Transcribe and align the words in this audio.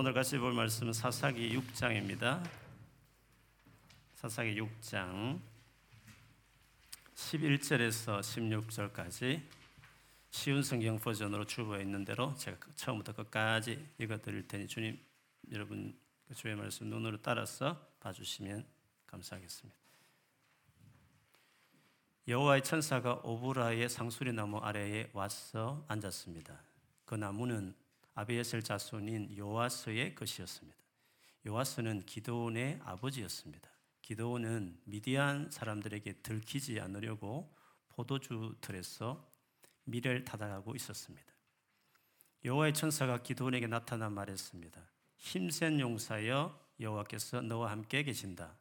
오늘 0.00 0.14
같이 0.14 0.38
볼 0.38 0.54
말씀은 0.54 0.94
사사기 0.94 1.54
6장입니다. 1.58 2.42
사사기 4.14 4.58
6장 4.58 5.38
11절에서 7.14 8.20
16절까지 8.20 9.42
쉬운 10.30 10.62
성경 10.62 10.98
버전으로 10.98 11.44
주보에 11.44 11.82
있는 11.82 12.06
대로 12.06 12.34
제가 12.36 12.56
처음부터 12.76 13.12
끝까지 13.12 13.86
읽어드릴 13.98 14.48
테니 14.48 14.68
주님 14.68 14.98
여러분 15.52 15.94
그 16.26 16.34
주의 16.34 16.56
말씀 16.56 16.86
눈으로 16.86 17.20
따라서 17.20 17.78
봐주시면 18.00 18.64
감사하겠습니다. 19.06 19.78
여호와의 22.26 22.64
천사가 22.64 23.20
오브라의 23.22 23.90
상수리 23.90 24.32
나무 24.32 24.56
아래에 24.60 25.10
와서 25.12 25.84
앉았습니다. 25.88 26.58
그 27.04 27.16
나무는 27.16 27.74
아비에셀 28.20 28.62
자손인 28.62 29.34
요아스의 29.38 30.14
것이었습니다. 30.14 30.78
요아스는 31.46 32.04
기도온의 32.04 32.80
아버지였습니다. 32.84 33.70
기도온은 34.02 34.78
미디안 34.84 35.50
사람들에게 35.50 36.12
들키지 36.20 36.80
않으려고 36.80 37.50
포도주 37.88 38.56
들에서 38.60 39.26
미를 39.84 40.22
닫아가고 40.26 40.76
있었습니다. 40.76 41.32
여호와의 42.44 42.74
천사가 42.74 43.22
기도온에게 43.22 43.66
나타나 43.66 44.10
말했습니다. 44.10 44.82
힘센 45.16 45.80
용사여 45.80 46.58
여호와께서 46.78 47.40
너와 47.40 47.70
함께 47.70 48.02
계신다. 48.02 48.54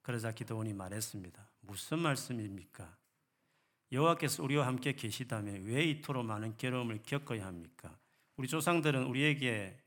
그러자 0.00 0.32
기도온이 0.32 0.72
말했습니다. 0.72 1.50
무슨 1.60 1.98
말씀입니까? 1.98 2.96
여호와께서 3.92 4.42
우리와 4.42 4.66
함께 4.66 4.94
계시다면 4.94 5.64
왜 5.64 5.84
이토록 5.84 6.24
많은 6.24 6.56
괴로움을 6.56 7.02
겪어야 7.02 7.44
합니까? 7.44 7.98
우리 8.40 8.48
조상들은 8.48 9.04
우리에게 9.04 9.78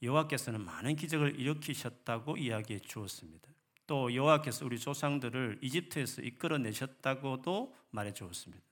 여호와께서는 0.00 0.64
많은 0.64 0.96
기적을 0.96 1.38
일으키셨다고 1.38 2.38
이야기해 2.38 2.80
주었습니다. 2.80 3.50
또 3.86 4.14
여호와께서 4.14 4.64
우리 4.64 4.78
조상들을 4.78 5.58
이집트에서 5.60 6.22
이끌어내셨다고도 6.22 7.76
말해 7.90 8.14
주었습니다. 8.14 8.64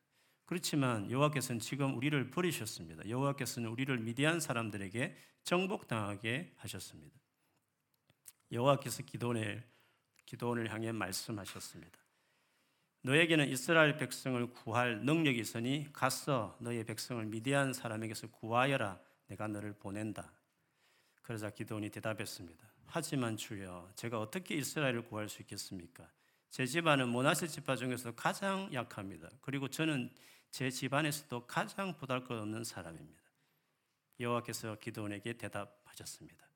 그렇지만 0.47 1.11
여호와께서는 1.11 1.61
지금 1.61 1.99
우리를 1.99 2.31
버리셨습니다. 2.31 3.11
여호와께서는 3.11 3.69
우리를 3.69 3.99
미디안 3.99 4.41
사람들에게 4.41 5.15
정복당하게 5.45 6.55
하셨습니다. 6.57 7.21
여호와께서 8.53 9.03
기도원을 9.03 9.63
기도원을 10.25 10.73
향해 10.73 10.93
말씀하셨습니다. 10.93 11.99
너에게는 13.03 13.51
이스라엘 13.51 13.99
백성을 13.99 14.47
구할 14.55 15.05
능력이 15.05 15.39
있으니 15.39 15.93
가서 15.93 16.57
너의 16.59 16.85
백성을 16.85 17.23
미디안 17.27 17.75
사람에게서 17.75 18.29
구하여라. 18.29 19.05
내가 19.27 19.49
너를 19.49 19.73
보낸다. 19.73 20.33
그러자 21.23 21.51
기도원이 21.51 21.91
대답했습니다. 21.91 22.67
하지만 22.87 23.37
주여, 23.37 23.91
제가 23.97 24.21
어떻게 24.21 24.55
이스라엘을 24.57 25.07
구할 25.09 25.29
수 25.29 25.43
있겠습니까? 25.43 26.09
제 26.51 26.65
집안은 26.67 27.09
모나세 27.09 27.49
집안 27.49 27.77
중에서 27.77 28.15
가장 28.15 28.73
약합니다. 28.73 29.29
그리고 29.41 29.69
저는 29.69 30.11
제 30.51 30.71
집안에서도 30.71 31.47
가장 31.47 31.97
보잘것없는 31.97 32.65
사람입니다. 32.65 33.21
여호와께서 34.21 34.77
기도원에게 34.77 35.35
대답하셨습니다. 35.35 36.47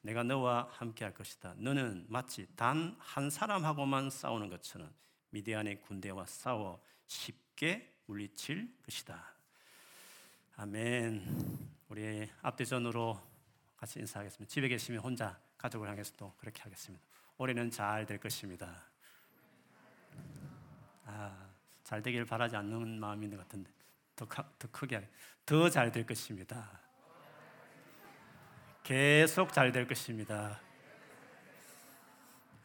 내가 0.00 0.22
너와 0.22 0.68
함께할 0.72 1.12
것이다. 1.14 1.54
너는 1.58 2.06
마치 2.08 2.46
단 2.56 2.96
한 2.98 3.30
사람하고만 3.30 4.10
싸우는 4.10 4.48
것처럼 4.48 4.92
미디안의 5.30 5.82
군대와 5.82 6.26
싸워 6.26 6.82
쉽게 7.06 8.00
물리칠 8.06 8.76
것이다. 8.84 9.35
아멘. 10.58 11.58
우리 11.88 12.30
앞대전으로 12.40 13.20
같이 13.76 13.98
인사하겠습니다. 13.98 14.50
집에 14.50 14.68
계시면 14.68 15.00
혼자 15.02 15.38
가족을 15.58 15.88
향해서도 15.88 16.34
그렇게 16.38 16.62
하겠습니다. 16.62 17.04
올해는 17.36 17.70
잘 17.70 18.06
될 18.06 18.18
것입니다. 18.18 18.86
아, 21.04 21.50
잘 21.84 22.02
되길 22.02 22.24
바라지 22.24 22.56
않는 22.56 22.98
있는 23.22 23.36
것 23.36 23.42
같은데 23.44 23.70
더, 24.16 24.26
더 24.26 24.68
크게 24.70 25.06
더 25.44 25.68
잘 25.68 25.92
될 25.92 26.06
것입니다. 26.06 26.80
계속 28.82 29.52
잘 29.52 29.72
될 29.72 29.86
것입니다. 29.86 30.58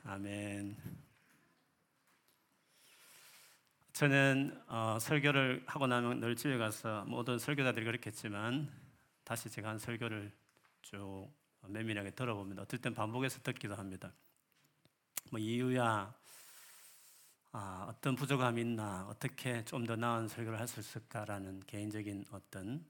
아멘. 0.06 0.78
저는 3.94 4.64
어, 4.68 4.98
설교를 5.00 5.64
하고 5.68 5.86
나면 5.88 6.20
늘 6.20 6.36
집에 6.36 6.58
가서 6.58 7.04
모든 7.06 7.38
설교자들이 7.38 7.86
그렇겠지만 7.86 8.72
다시 9.24 9.50
제가 9.50 9.70
한 9.70 9.80
설교를 9.80 10.32
쭉 10.82 11.28
면밀하게 11.68 12.12
들어봅니다. 12.12 12.64
어떨 12.64 12.80
땐 12.80 12.94
반복해서 12.94 13.42
듣기도 13.42 13.76
합니다. 13.76 14.14
뭐 15.30 15.40
이유야 15.40 16.14
아, 17.54 17.86
어떤 17.90 18.16
부족함이 18.16 18.62
있나 18.62 19.08
어떻게 19.10 19.64
좀 19.66 19.86
더 19.86 19.96
나은 19.96 20.28
설교를 20.30 20.58
할 20.60 20.68
수 20.68 20.80
있을까라는 20.80 21.62
개인적인 21.68 22.26
어떤 22.32 22.86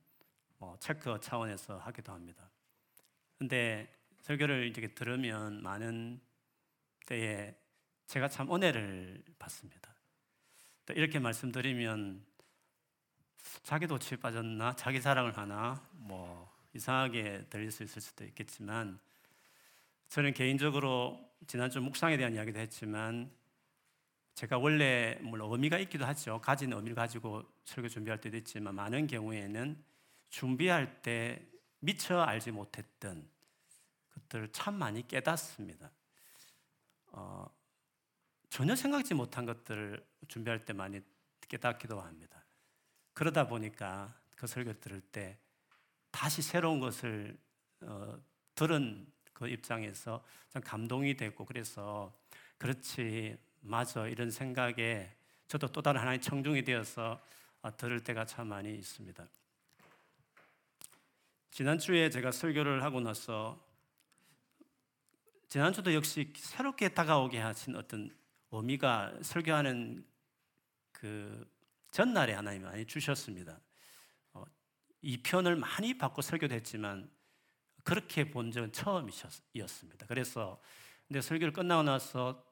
뭐 0.60 0.78
체크 0.80 1.20
차원에서 1.20 1.80
하기도 1.80 2.14
합니다. 2.14 2.50
근데 3.40 3.92
설교를 4.22 4.68
이렇게 4.68 4.94
들으면 4.94 5.64
많은 5.64 6.22
때에 7.08 7.56
제가 8.08 8.28
참 8.30 8.54
은혜를 8.54 9.24
받습니다. 9.40 9.91
또 10.92 11.00
이렇게 11.00 11.20
말씀드리면 11.20 12.22
자기도 13.64 13.98
치에 13.98 14.18
빠졌나 14.18 14.76
자기 14.76 15.00
사랑을 15.00 15.38
하나 15.38 15.82
뭐 15.94 16.52
이상하게 16.74 17.46
들릴 17.50 17.72
수 17.72 17.84
있을 17.84 18.02
수도 18.02 18.26
있겠지만 18.26 19.00
저는 20.10 20.34
개인적으로 20.34 21.18
지난주 21.48 21.80
묵상에 21.80 22.18
대한 22.18 22.36
이야기도 22.36 22.60
했지만 22.60 23.32
제가 24.34 24.58
원래 24.58 25.18
물론 25.22 25.52
의미가 25.54 25.78
있기도 25.80 26.06
하죠. 26.06 26.42
가진 26.42 26.74
의미를 26.74 26.96
가지고 26.96 27.44
설교 27.64 27.88
준비할 27.88 28.20
때도 28.20 28.36
있지만 28.38 28.76
많은 28.76 29.08
경우에는 29.08 29.82
준비할 30.30 31.02
때 31.02 31.48
미처 31.80 32.20
알지 32.20 32.52
못했던 32.52 33.30
것들을 34.14 34.52
참 34.52 34.76
많이 34.76 35.08
깨닫습니다. 35.08 35.90
어, 37.14 37.50
전혀 38.52 38.76
생각지 38.76 39.14
못한 39.14 39.46
것들을 39.46 40.06
준비할 40.28 40.66
때 40.66 40.74
많이 40.74 41.00
깨닫기도 41.48 42.02
합니다. 42.02 42.44
그러다 43.14 43.48
보니까 43.48 44.14
그 44.36 44.46
설교 44.46 44.74
들을 44.82 45.00
때 45.00 45.40
다시 46.12 46.42
새로운 46.42 46.82
것을 46.82 47.38
어, 47.80 48.22
들은 48.54 49.08
그 49.32 49.48
입장에서 49.48 50.22
참 50.50 50.62
감동이 50.62 51.16
되고 51.16 51.46
그래서 51.46 52.14
그렇지 52.58 53.38
맞아 53.62 54.06
이런 54.08 54.30
생각에 54.30 55.16
저도 55.48 55.70
또 55.70 55.82
다른 55.82 56.02
하나의 56.02 56.20
청중이 56.20 56.66
되어서 56.66 57.22
어, 57.62 57.78
들을 57.78 58.04
때가 58.04 58.26
참 58.26 58.48
많이 58.48 58.76
있습니다. 58.76 59.26
지난주에 61.52 62.10
제가 62.10 62.34
설교를 62.34 62.84
하고 62.84 63.00
나서 63.00 63.66
지난주도 65.48 65.94
역시 65.94 66.34
새롭게 66.36 66.90
다가오게 66.90 67.40
하신 67.40 67.78
어떤 67.78 68.21
의미가 68.52 69.20
설교하는 69.22 70.06
그 70.92 71.50
전날에 71.92 72.34
하나님 72.34 72.64
많이 72.64 72.86
주셨습니다. 72.86 73.60
어, 74.34 74.44
이 75.02 75.22
편을 75.22 75.56
많이 75.56 75.98
받고 75.98 76.22
설교도 76.22 76.54
했지만 76.56 77.10
그렇게 77.84 78.30
본 78.30 78.52
적은 78.52 78.72
처음이었습니다. 78.72 80.06
그래서 80.08 80.62
근데 81.08 81.22
설교를 81.22 81.54
끝나고 81.54 81.84
나서 81.84 82.46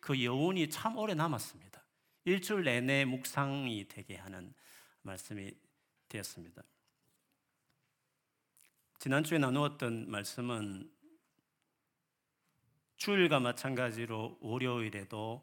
그 0.00 0.24
여운이 0.24 0.70
참 0.70 0.96
오래 0.96 1.14
남았습니다. 1.14 1.84
일주일 2.24 2.64
내내 2.64 3.04
묵상이 3.04 3.86
되게 3.88 4.16
하는 4.16 4.54
말씀이 5.02 5.52
되었습니다. 6.08 6.62
지난주에 8.98 9.38
나누었던 9.38 10.10
말씀은 10.10 10.90
주일과 13.00 13.40
마찬가지로 13.40 14.36
월요일에도 14.42 15.42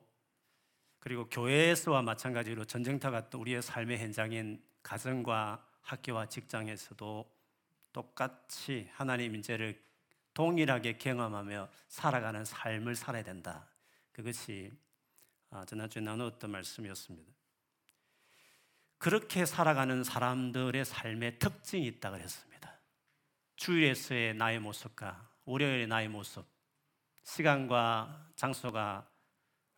그리고 1.00 1.28
교회에서와 1.28 2.04
마찬가지로 2.04 2.66
전쟁터 2.66 3.10
같은 3.10 3.40
우리의 3.40 3.64
삶의 3.64 3.98
현장인 3.98 4.64
가정과 4.84 5.66
학교와 5.82 6.28
직장에서도 6.28 7.36
똑같이 7.92 8.88
하나님 8.94 9.34
인재를 9.34 9.84
동일하게 10.36 11.00
경험하며 11.00 11.68
살아가는 11.88 12.46
삶을 12.46 12.96
살아야 12.96 13.24
된다. 13.24 13.68
그것이 14.12 14.72
아, 15.50 15.66
지난주에 15.66 16.04
나누었던 16.04 16.52
말씀이었습니다. 16.52 17.34
그렇게 19.00 19.48
살아가는 19.48 20.04
사람들의 20.04 20.86
삶의 20.86 21.40
특징이 21.40 21.88
있다 21.88 22.12
그랬습니다. 22.12 22.80
주일에서의 23.56 24.36
나의 24.36 24.60
모습과 24.60 25.28
월요일의 25.46 25.88
나의 25.88 26.08
모습, 26.08 26.57
시간과 27.28 28.32
장소가 28.36 29.06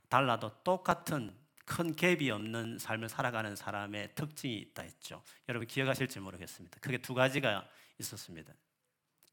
달라도 0.07 0.51
똑같은 0.63 1.36
큰 1.66 1.96
갭이 1.96 2.30
없는 2.30 2.78
삶을 2.78 3.10
살아가는 3.10 3.56
사람의 3.56 4.13
특징이 4.13 4.57
있다 4.57 4.84
했죠. 4.84 5.24
여러분 5.48 5.68
기억하실지 5.68 6.19
모르겠습니다. 6.19 6.80
크게 6.80 7.00
두 7.00 7.16
가지가 7.16 7.68
있었습니다. 7.98 8.54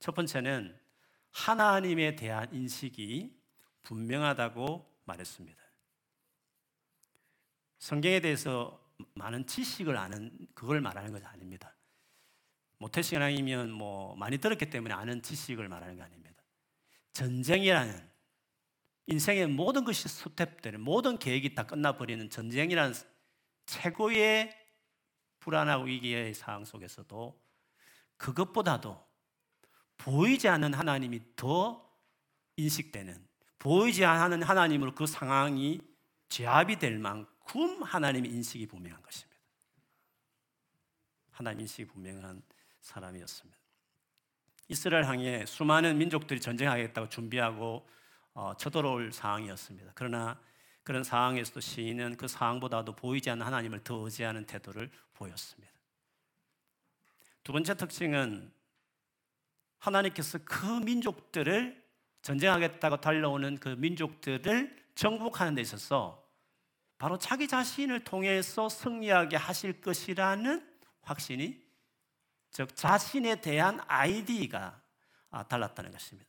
첫 0.00 0.14
번째는 0.14 0.78
하나님에 1.30 2.16
대한 2.16 2.52
인식이 2.54 3.38
분명하다고 3.82 5.00
말했습니다. 5.04 5.62
성경에 7.78 8.20
대해서 8.20 8.82
많은 9.12 9.46
지식을 9.46 9.94
아는 9.96 10.48
그걸 10.54 10.80
말하는 10.80 11.12
것이 11.12 11.24
아닙니다. 11.26 11.74
모태신앙이면 12.78 13.70
뭐 13.70 14.16
많이 14.16 14.38
들었기 14.38 14.70
때문에 14.70 14.94
아는 14.94 15.22
지식을 15.22 15.68
말하는 15.68 15.96
게 15.96 16.02
아닙니다. 16.02 16.35
전쟁이라는 17.16 18.10
인생의 19.06 19.46
모든 19.46 19.84
것이 19.84 20.06
스텝되는 20.06 20.80
모든 20.80 21.18
계획이 21.18 21.54
다 21.54 21.64
끝나버리는 21.64 22.28
전쟁이라는 22.28 22.94
최고의 23.64 24.54
불안하고 25.38 25.84
위기의 25.84 26.34
상황 26.34 26.66
속에서도 26.66 27.42
그것보다도 28.18 29.02
보이지 29.96 30.48
않는 30.48 30.74
하나님이 30.74 31.22
더 31.36 31.90
인식되는 32.56 33.26
보이지 33.60 34.04
않는 34.04 34.42
하나님으로 34.42 34.94
그 34.94 35.06
상황이 35.06 35.80
제압이 36.28 36.78
될 36.78 36.98
만큼 36.98 37.82
하나님의 37.82 38.30
인식이 38.30 38.66
분명한 38.66 39.02
것입니다. 39.02 39.40
하나님 41.30 41.60
인식이 41.60 41.86
분명한 41.86 42.42
사람이었습니다. 42.82 43.65
이스라엘 44.68 45.04
항에 45.04 45.46
수많은 45.46 45.98
민족들이 45.98 46.40
전쟁하겠다고 46.40 47.08
준비하고 47.08 47.86
어, 48.34 48.54
쳐들어올 48.56 49.12
상황이었습니다. 49.12 49.92
그러나 49.94 50.38
그런 50.82 51.02
상황에서도 51.02 51.60
시인은 51.60 52.16
그 52.16 52.28
상황보다도 52.28 52.94
보이지 52.94 53.30
않는 53.30 53.44
하나님을 53.44 53.80
더 53.82 53.96
의지하는 53.96 54.44
태도를 54.44 54.90
보였습니다. 55.14 55.72
두 57.42 57.52
번째 57.52 57.76
특징은 57.76 58.52
하나님께서 59.78 60.38
그 60.44 60.66
민족들을 60.66 61.84
전쟁하겠다고 62.22 63.00
달려오는 63.00 63.56
그 63.58 63.70
민족들을 63.70 64.76
정복하는 64.94 65.54
데 65.54 65.62
있어서 65.62 66.24
바로 66.98 67.18
자기 67.18 67.46
자신을 67.46 68.04
통해서 68.04 68.68
승리하게 68.68 69.36
하실 69.36 69.80
것이라는 69.80 70.66
확신이 71.02 71.65
즉 72.56 72.74
자신에 72.74 73.42
대한 73.42 73.78
아이디가 73.86 74.80
아, 75.28 75.42
달랐다는 75.42 75.92
것입니다. 75.92 76.26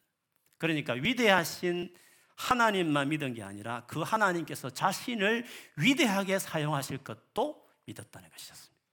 그러니까 0.58 0.92
위대하신 0.92 1.96
하나님만 2.36 3.08
믿은 3.08 3.34
게 3.34 3.44
아니라 3.44 3.86
그 3.88 4.02
하나님께서 4.02 4.70
자신을 4.70 5.46
위대하게 5.78 6.38
사용하실 6.38 6.98
것도 7.06 7.66
믿었다는 7.86 8.30
것이었습니다. 8.30 8.84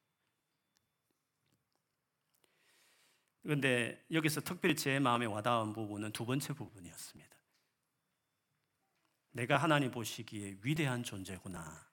그런데 3.42 4.04
여기서 4.12 4.40
특별히 4.40 4.76
제 4.76 5.00
마음에 5.00 5.26
와닿은 5.26 5.72
부분은 5.72 6.12
두 6.12 6.24
번째 6.24 6.52
부분이었습니다. 6.52 7.36
내가 9.32 9.56
하나님 9.56 9.90
보시기에 9.90 10.58
위대한 10.62 11.02
존재구나. 11.02 11.84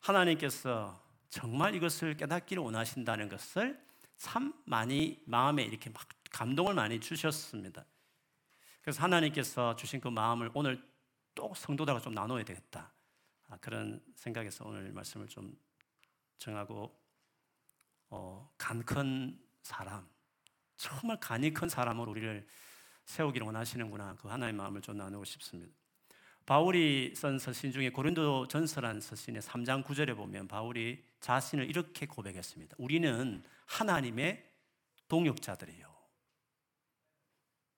하나님께서 0.00 1.03
정말 1.34 1.74
이것을 1.74 2.16
깨닫기를 2.16 2.62
원하신다는 2.62 3.28
것을 3.28 3.84
참 4.16 4.54
많이 4.66 5.20
마음에 5.26 5.64
이렇게 5.64 5.90
막 5.90 6.06
감동을 6.30 6.74
많이 6.74 7.00
주셨습니다. 7.00 7.84
그래서 8.82 9.02
하나님께서 9.02 9.74
주신 9.74 10.00
그 10.00 10.06
마음을 10.06 10.52
오늘 10.54 10.80
또 11.34 11.52
성도들과 11.52 12.00
좀 12.00 12.14
나눠야 12.14 12.44
되겠다. 12.44 12.92
아, 13.48 13.56
그런 13.56 14.00
생각에서 14.14 14.64
오늘 14.64 14.92
말씀을 14.92 15.26
좀 15.26 15.58
정하고 16.38 16.96
어, 18.10 18.48
간큰 18.56 19.36
사람, 19.60 20.08
정말 20.76 21.18
간이 21.18 21.52
큰 21.52 21.68
사람으로 21.68 22.12
우리를 22.12 22.46
세우기를 23.06 23.44
원하시는구나. 23.44 24.14
그 24.20 24.28
하나의 24.28 24.52
마음을 24.52 24.80
좀 24.82 24.96
나누고 24.96 25.24
싶습니다. 25.24 25.74
바울이 26.46 27.14
쓴 27.16 27.38
서신 27.38 27.72
중에 27.72 27.90
고린도 27.90 28.48
전설한 28.48 29.00
서신의 29.00 29.40
3장 29.40 29.82
9절에 29.82 30.14
보면 30.14 30.46
바울이 30.46 31.02
자신을 31.20 31.68
이렇게 31.68 32.06
고백했습니다. 32.06 32.76
우리는 32.78 33.42
하나님의 33.64 34.44
동역자들이요. 35.08 35.94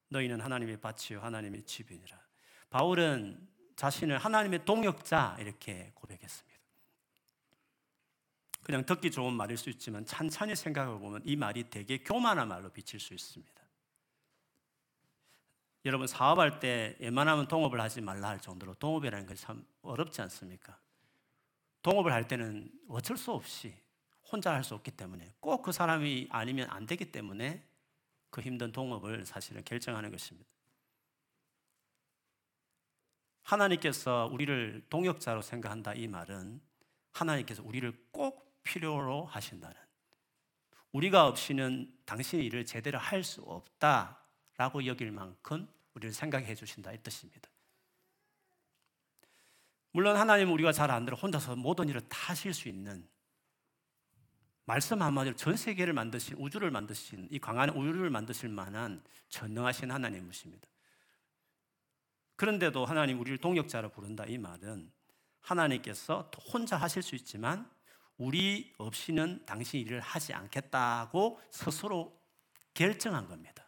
너희는 0.09 0.41
하나님의 0.41 0.81
밭이요 0.81 1.21
하나님의 1.21 1.63
집이니라. 1.63 2.21
바울은 2.71 3.49
자신을 3.77 4.19
하나님의 4.19 4.65
동역자 4.65 5.37
이렇게 5.39 5.93
고백했습니다. 5.95 6.57
그냥 8.63 8.85
듣기 8.85 9.13
좋은 9.13 9.33
말일 9.33 9.57
수 9.57 9.71
있지만 9.71 10.05
찬찬히 10.05 10.57
생각해 10.57 10.99
보면 10.99 11.23
이 11.25 11.37
말이 11.37 11.71
되게 11.71 11.99
교만한 11.99 12.49
말로 12.49 12.69
비칠 12.71 12.99
수 12.99 13.15
있습니다. 13.15 13.66
여러분 15.87 16.09
사업할 16.09 16.59
때 16.59 16.97
웬만하면 16.99 17.47
동업을 17.47 17.81
하지 17.81 18.01
말라 18.01 18.29
할 18.29 18.41
정도로 18.41 18.75
동업이라는 18.75 19.25
것이 19.25 19.43
참 19.43 19.65
어렵지 19.83 20.21
않습니까? 20.23 20.77
동업을 21.83 22.13
할 22.13 22.27
때는 22.27 22.69
어쩔 22.89 23.17
수 23.17 23.31
없이 23.33 23.73
혼자 24.33 24.53
할 24.53 24.65
수 24.65 24.75
없기 24.75 24.91
때문에 24.91 25.33
꼭 25.39 25.63
그 25.63 25.71
사람이 25.71 26.27
아니면 26.31 26.69
안 26.71 26.87
되기 26.87 27.13
때문에 27.13 27.65
그 28.31 28.41
힘든 28.41 28.73
동업을 28.73 29.25
사실은 29.25 29.63
결정하는 29.65 30.11
것입니다. 30.11 30.51
하나님께서 33.45 34.29
우리를 34.33 34.87
동역자로 34.91 35.41
생각한다 35.41 35.95
이 35.95 36.09
말은 36.09 36.61
하나님께서 37.13 37.63
우리를 37.63 38.09
꼭 38.11 38.61
필요로 38.65 39.27
하신다는 39.27 39.77
우리가 40.91 41.29
없이는 41.29 41.97
당신의 42.05 42.45
일을 42.47 42.67
제대로 42.67 42.99
할 42.99 43.23
수 43.23 43.43
없다라고 43.43 44.85
여길 44.87 45.13
만큼 45.13 45.69
우리를 45.97 46.13
생각해 46.13 46.55
주신다 46.55 46.93
이 46.93 47.03
뜻입니다. 47.03 47.49
물론 49.93 50.17
하나님 50.17 50.53
우리가 50.53 50.73
잘 50.73 50.91
안 50.91 51.07
들어 51.07 51.17
혼자서 51.17 51.57
모든 51.57 51.89
일을 51.89 52.03
다 52.03 52.31
하실 52.31 52.53
수 52.53 52.69
있는 52.69 53.09
말씀 54.67 55.01
한마디로 55.01 55.37
전 55.37 55.57
세계를 55.57 55.95
만드신 55.95 56.37
우주를 56.39 56.71
만드신 56.71 57.29
이 57.31 57.39
강한 57.39 57.71
우주를 57.71 58.11
만드실 58.11 58.51
만한 58.51 59.03
전능하신 59.31 59.91
하나님이십니다. 59.91 60.69
그런데도 62.37 62.85
하나님 62.85 63.19
우리를 63.19 63.39
동역자로 63.39 63.91
부른다 63.91 64.25
이 64.27 64.37
말은 64.37 64.93
하나님께서 65.41 66.31
혼자 66.53 66.77
하실 66.77 67.03
수 67.03 67.15
있지만 67.15 67.71
우리 68.19 68.75
없이는 68.77 69.47
당신 69.47 69.81
일을 69.81 70.01
하지 70.01 70.35
않겠다고 70.35 71.41
스스로 71.51 72.21
결정한 72.75 73.29
겁니다. 73.29 73.66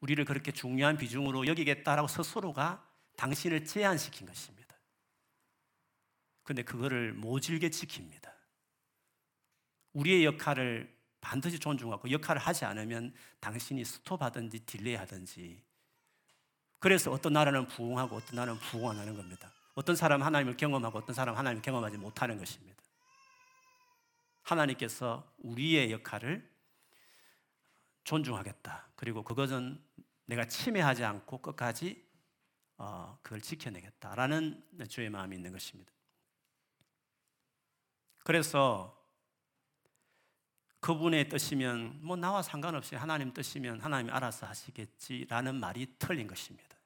우리를 0.00 0.24
그렇게 0.24 0.52
중요한 0.52 0.96
비중으로 0.96 1.46
여기겠다라고 1.46 2.08
스스로가 2.08 2.86
당신을 3.16 3.64
제한시킨 3.64 4.26
것입니다. 4.26 4.76
근데 6.44 6.62
그거를 6.62 7.12
모질게 7.12 7.68
지킵니다. 7.70 8.32
우리의 9.92 10.24
역할을 10.24 10.96
반드시 11.20 11.58
존중하고 11.58 12.10
역할을 12.10 12.40
하지 12.40 12.64
않으면 12.64 13.12
당신이 13.40 13.84
스톱하든지 13.84 14.60
delay하든지 14.60 15.62
그래서 16.78 17.10
어떤 17.10 17.32
나라는 17.32 17.66
부흥하고 17.66 18.16
어떤 18.16 18.36
나라는 18.36 18.60
부흥 18.60 18.88
안 18.88 18.98
하는 18.98 19.16
겁니다. 19.16 19.52
어떤 19.74 19.96
사람 19.96 20.22
하나님을 20.22 20.56
경험하고 20.56 20.98
어떤 20.98 21.14
사람 21.14 21.36
하나님을 21.36 21.62
경험하지 21.62 21.98
못하는 21.98 22.38
것입니다. 22.38 22.82
하나님께서 24.42 25.30
우리의 25.38 25.92
역할을 25.92 26.48
존중하겠다. 28.04 28.88
그리고 28.96 29.22
그것은 29.22 29.82
내가 30.28 30.44
침해하지 30.44 31.04
않고 31.04 31.38
끝까지 31.38 32.06
어, 32.76 33.18
그걸 33.22 33.40
지켜내겠다라는 33.40 34.62
주의 34.88 35.08
마음이 35.08 35.34
있는 35.34 35.52
것입니다. 35.52 35.90
그래서 38.24 38.94
그분의 40.80 41.30
뜻이면 41.30 42.00
뭐 42.02 42.16
나와 42.16 42.42
상관없이 42.42 42.94
하나님 42.94 43.32
뜻이면 43.32 43.80
하나님이 43.80 44.12
알아서 44.12 44.46
하시겠지라는 44.46 45.54
말이 45.56 45.94
틀린 45.98 46.26
것입니다. 46.26 46.76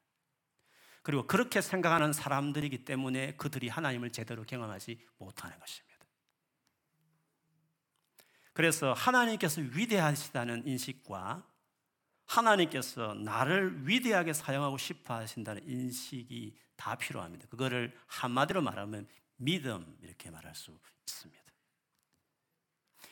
그리고 1.02 1.26
그렇게 1.26 1.60
생각하는 1.60 2.12
사람들이기 2.12 2.84
때문에 2.84 3.34
그들이 3.34 3.68
하나님을 3.68 4.12
제대로 4.12 4.44
경험하지 4.44 5.04
못하는 5.18 5.58
것입니다. 5.58 5.92
그래서 8.52 8.92
하나님께서 8.92 9.60
위대하시다는 9.62 10.68
인식과 10.68 11.51
하나님께서 12.36 13.14
나를 13.14 13.86
위대하게 13.86 14.32
사용하고 14.32 14.78
싶어 14.78 15.14
하신다는 15.14 15.68
인식이 15.68 16.56
다 16.76 16.96
필요합니다. 16.96 17.46
그거를 17.48 17.96
한마디로 18.06 18.62
말하면 18.62 19.06
믿음 19.36 19.96
이렇게 20.02 20.30
말할 20.30 20.54
수 20.54 20.78
있습니다. 21.06 21.42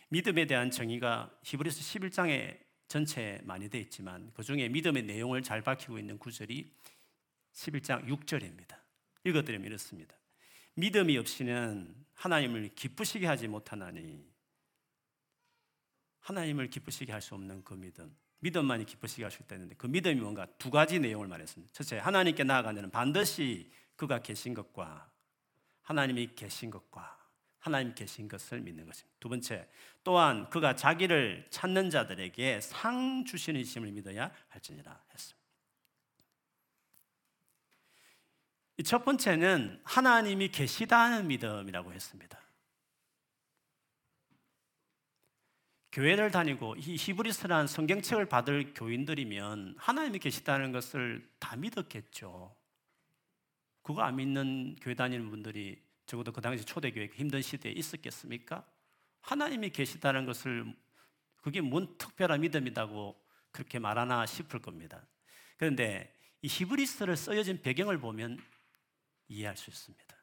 믿음에 0.08 0.46
대한 0.46 0.70
정의가 0.70 1.30
히브리서 1.42 1.80
11장에 1.80 2.58
전체 2.88 3.40
많이 3.44 3.68
되어 3.68 3.80
있지만 3.82 4.32
그 4.34 4.42
중에 4.42 4.68
믿음의 4.68 5.04
내용을 5.04 5.42
잘 5.42 5.62
밝히고 5.62 5.98
있는 5.98 6.18
구절이 6.18 6.72
11장 7.52 8.06
6절입니다. 8.06 8.76
읽어드리면 9.24 9.66
이렇습니다. 9.66 10.14
믿음이 10.74 11.16
없이는 11.18 11.94
하나님을 12.14 12.70
기쁘시게 12.74 13.26
하지 13.26 13.48
못하나니 13.48 14.28
하나님을 16.20 16.70
기쁘시게 16.70 17.12
할 17.12 17.20
수 17.20 17.34
없는 17.34 17.62
그 17.64 17.74
믿음. 17.74 18.16
믿음만이 18.40 18.86
기쁘시게 18.86 19.24
하실 19.24 19.46
때 19.46 19.54
있는데 19.54 19.74
그 19.76 19.86
믿음이 19.86 20.20
뭔가 20.20 20.46
두 20.58 20.70
가지 20.70 20.98
내용을 20.98 21.28
말했습니다. 21.28 21.72
첫째, 21.72 21.98
하나님께 21.98 22.44
나아가는 22.44 22.90
반드시 22.90 23.70
그가 23.96 24.20
계신 24.20 24.54
것과 24.54 25.10
하나님이 25.82 26.34
계신 26.34 26.70
것과 26.70 27.18
하나님 27.58 27.94
계신 27.94 28.26
것을 28.28 28.60
믿는 28.60 28.86
것입니다. 28.86 29.16
두 29.20 29.28
번째, 29.28 29.68
또한 30.02 30.48
그가 30.48 30.74
자기를 30.74 31.46
찾는 31.50 31.90
자들에게 31.90 32.60
상 32.62 33.24
주시는 33.26 33.62
힘을 33.62 33.92
믿어야 33.92 34.32
할지니라 34.48 34.98
했습니다. 35.12 35.40
첫 38.84 39.04
번째는 39.04 39.80
하나님이 39.84 40.48
계시다는 40.48 41.26
믿음이라고 41.26 41.92
했습니다. 41.92 42.40
교회를 45.92 46.30
다니고 46.30 46.76
이 46.76 46.96
히브리스라는 46.96 47.66
성경책을 47.66 48.26
받을 48.26 48.72
교인들이면 48.74 49.74
하나님이 49.76 50.20
계시다는 50.20 50.70
것을 50.70 51.28
다 51.40 51.56
믿었겠죠. 51.56 52.54
그거 53.82 54.02
안 54.02 54.16
믿는 54.16 54.76
교회 54.80 54.94
다니는 54.94 55.30
분들이 55.30 55.82
적어도 56.06 56.32
그 56.32 56.40
당시 56.40 56.64
초대교회 56.64 57.10
힘든 57.14 57.42
시대에 57.42 57.72
있었겠습니까? 57.72 58.64
하나님이 59.20 59.70
계시다는 59.70 60.26
것을 60.26 60.72
그게 61.42 61.60
뭔 61.60 61.96
특별한 61.98 62.40
믿음이라고 62.40 63.20
그렇게 63.50 63.78
말하나 63.78 64.26
싶을 64.26 64.60
겁니다. 64.60 65.04
그런데 65.56 66.12
이 66.42 66.48
히브리스를 66.48 67.16
써여진 67.16 67.62
배경을 67.62 67.98
보면 67.98 68.38
이해할 69.28 69.56
수 69.56 69.70
있습니다. 69.70 70.16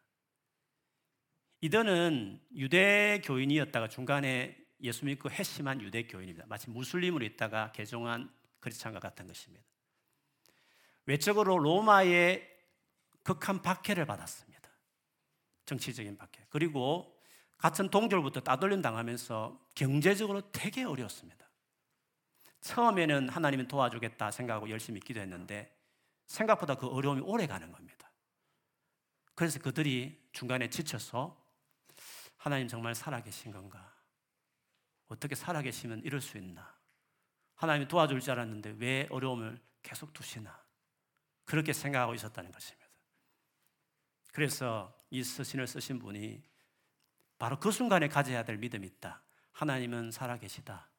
이들은 1.61 2.39
유대 2.55 3.21
교인이었다가 3.23 3.89
중간에 3.89 4.66
예수 4.81 5.05
믿고 5.05 5.29
핵심한 5.29 5.81
유대 5.81 6.03
교인입니다. 6.03 6.45
마치 6.47 6.69
무슬림으로 6.69 7.25
있다가 7.25 7.71
개종한 7.71 8.31
크리스찬과 8.59 8.99
같은 8.99 9.27
것입니다. 9.27 9.65
외적으로 11.05 11.57
로마의 11.57 12.47
극한 13.23 13.61
박해를 13.61 14.05
받았습니다. 14.05 14.69
정치적인 15.65 16.17
박해. 16.17 16.45
그리고 16.49 17.17
같은 17.57 17.89
동족부터 17.89 18.41
따돌림 18.41 18.81
당하면서 18.81 19.67
경제적으로 19.75 20.51
되게 20.51 20.83
어려웠습니다. 20.83 21.47
처음에는 22.61 23.29
하나님이 23.29 23.67
도와주겠다 23.67 24.31
생각하고 24.31 24.69
열심히 24.69 24.99
기도했는데 24.99 25.75
생각보다 26.27 26.75
그 26.75 26.87
어려움이 26.87 27.21
오래 27.21 27.47
가는 27.47 27.71
겁니다. 27.71 28.11
그래서 29.33 29.59
그들이 29.59 30.29
중간에 30.31 30.69
지쳐서 30.69 31.41
하나님 32.37 32.67
정말 32.67 32.95
살아계신 32.95 33.51
건가? 33.51 33.96
어떻게 35.07 35.35
살아계시면 35.35 36.03
이럴 36.03 36.21
수 36.21 36.37
있나? 36.37 36.75
하나님이 37.55 37.87
도와줄 37.87 38.19
줄 38.19 38.31
알았는데 38.31 38.75
왜 38.77 39.07
어려움을 39.09 39.59
계속 39.81 40.13
두시나? 40.13 40.61
그렇게 41.45 41.73
생각하고 41.73 42.13
있었다는 42.13 42.51
것입니다. 42.51 42.87
그래서 44.33 44.95
이 45.09 45.23
서신을 45.23 45.65
쓰신 45.65 45.99
분이 45.99 46.43
바로 47.39 47.59
그 47.59 47.71
순간에 47.71 48.07
가져야 48.07 48.43
될 48.43 48.57
믿음이 48.57 48.85
있다. 48.85 49.23
하나님은 49.53 50.11
살아계시다. 50.11 50.89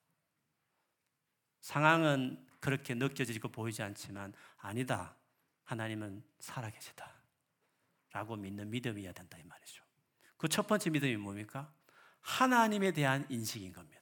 상황은 1.60 2.46
그렇게 2.60 2.94
느껴지고 2.94 3.48
보이지 3.48 3.82
않지만 3.82 4.32
아니다. 4.56 5.16
하나님은 5.64 6.24
살아계시다. 6.40 7.12
라고 8.12 8.36
믿는 8.36 8.70
믿음이어야 8.70 9.12
된다 9.12 9.38
이 9.38 9.44
말이죠. 9.44 9.84
그 10.38 10.48
첫 10.48 10.66
번째 10.66 10.90
믿음이 10.90 11.16
뭡니까? 11.16 11.72
하나님에 12.20 12.92
대한 12.92 13.26
인식인 13.28 13.72
겁니다. 13.72 13.97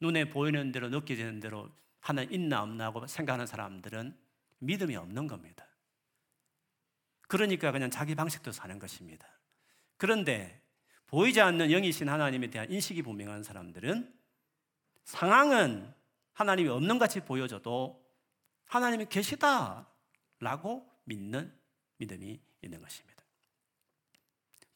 눈에 0.00 0.28
보이는 0.28 0.72
대로 0.72 0.88
느껴지는 0.88 1.40
대로 1.40 1.70
하나님 2.00 2.32
있나 2.32 2.62
없나 2.62 2.86
하고 2.86 3.06
생각하는 3.06 3.46
사람들은 3.46 4.16
믿음이 4.58 4.96
없는 4.96 5.26
겁니다. 5.26 5.66
그러니까 7.22 7.72
그냥 7.72 7.90
자기 7.90 8.14
방식도 8.14 8.52
사는 8.52 8.78
것입니다. 8.78 9.28
그런데 9.96 10.62
보이지 11.06 11.40
않는 11.40 11.70
영이신 11.70 12.08
하나님에 12.08 12.48
대한 12.48 12.70
인식이 12.70 13.02
분명한 13.02 13.42
사람들은 13.42 14.14
상황은 15.04 15.92
하나님이 16.32 16.68
없는 16.68 16.98
같이 16.98 17.20
보여져도 17.20 18.06
하나님이 18.66 19.06
계시다라고 19.06 19.86
믿는 21.04 21.52
믿음이 21.96 22.40
있는 22.62 22.80
것입니다. 22.80 23.24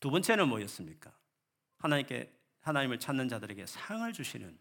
두 0.00 0.10
번째는 0.10 0.48
뭐였습니까? 0.48 1.12
하나님께 1.78 2.32
하나님을 2.60 2.98
찾는 2.98 3.28
자들에게 3.28 3.66
상을 3.66 4.12
주시는 4.12 4.58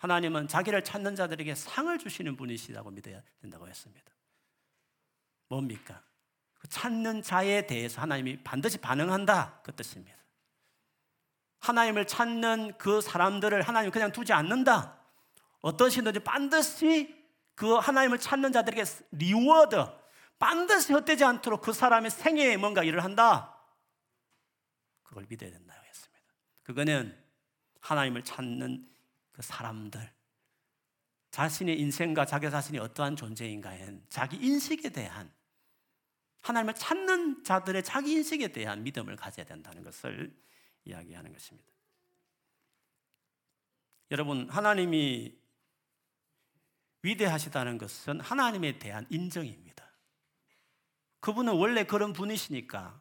하나님은 0.00 0.48
자기를 0.48 0.82
찾는 0.82 1.14
자들에게 1.14 1.54
상을 1.54 1.96
주시는 1.98 2.36
분이시라고 2.36 2.90
믿어야 2.90 3.22
된다고 3.42 3.68
했습니다. 3.68 4.10
뭡니까? 5.48 6.02
그 6.58 6.68
찾는 6.68 7.22
자에 7.22 7.66
대해서 7.66 8.00
하나님이 8.00 8.42
반드시 8.42 8.78
반응한다. 8.78 9.60
그 9.62 9.74
뜻입니다. 9.76 10.16
하나님을 11.60 12.06
찾는 12.06 12.78
그 12.78 13.02
사람들을 13.02 13.60
하나님 13.60 13.90
그냥 13.90 14.10
두지 14.10 14.32
않는다. 14.32 14.98
어떤 15.60 15.90
식이든지 15.90 16.20
반드시 16.20 17.14
그 17.54 17.74
하나님을 17.74 18.18
찾는 18.18 18.52
자들에게 18.52 18.82
reward, 19.12 19.84
반드시 20.38 20.94
헛되지 20.94 21.24
않도록 21.24 21.60
그 21.60 21.74
사람의 21.74 22.10
생애에 22.10 22.56
뭔가 22.56 22.82
일을 22.82 23.04
한다. 23.04 23.54
그걸 25.02 25.26
믿어야 25.28 25.50
된다고 25.50 25.84
했습니다. 25.84 26.24
그거는 26.62 27.22
하나님을 27.80 28.24
찾는 28.24 28.89
그 29.40 29.46
사람들, 29.46 30.12
자신의 31.30 31.80
인생과 31.80 32.26
자기 32.26 32.50
자신이 32.50 32.78
어떠한 32.78 33.16
존재인가에 33.16 33.98
자기 34.10 34.36
인식에 34.36 34.90
대한 34.90 35.32
하나님을 36.42 36.74
찾는 36.74 37.42
자들의 37.42 37.82
자기 37.82 38.12
인식에 38.12 38.48
대한 38.48 38.82
믿음을 38.82 39.16
가져야 39.16 39.46
된다는 39.46 39.82
것을 39.82 40.38
이야기하는 40.84 41.32
것입니다. 41.32 41.72
여러분, 44.10 44.46
하나님이 44.50 45.34
위대하시다는 47.00 47.78
것은 47.78 48.20
하나님에 48.20 48.78
대한 48.78 49.06
인정입니다. 49.08 49.90
그분은 51.20 51.54
원래 51.54 51.84
그런 51.84 52.12
분이시니까 52.12 53.00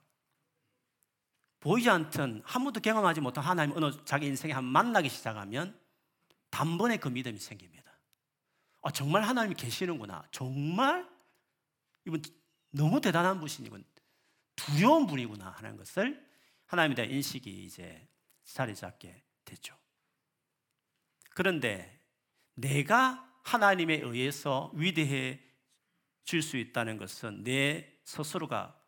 보이지 1.60 1.89
한 1.89 2.10
번도 2.10 2.79
경험하지 2.79 3.19
못한 3.19 3.43
하나님 3.43 3.75
어느 3.75 3.91
자기 4.05 4.27
인생에 4.27 4.53
한 4.53 4.63
만나기 4.63 5.10
시작하면 5.10 5.77
단번에 6.50 6.98
그 6.98 7.08
믿음이 7.08 7.39
생깁니다. 7.39 7.91
아, 8.82 8.91
정말 8.91 9.24
하나님이 9.24 9.56
계시는구나. 9.56 10.27
정말 10.32 11.08
이분 12.06 12.22
너무 12.72 13.01
대단한 13.01 13.39
분이군. 13.39 13.84
두려운 14.56 15.08
분이구나 15.08 15.50
하는 15.50 15.77
것을 15.77 16.27
하나님에 16.65 16.96
대한 16.96 17.12
인식이 17.12 17.63
이제 17.63 18.08
자리 18.44 18.75
잡게 18.75 19.24
되죠. 19.46 19.75
그런데 21.32 22.00
내가 22.56 23.25
하나님에 23.44 23.96
의해서 23.96 24.72
위대해 24.75 25.41
질 26.29 26.44
수 26.44 26.58
있다는 26.58 26.98
것은 26.98 27.44
내 27.44 27.91
스스로가 28.03 28.79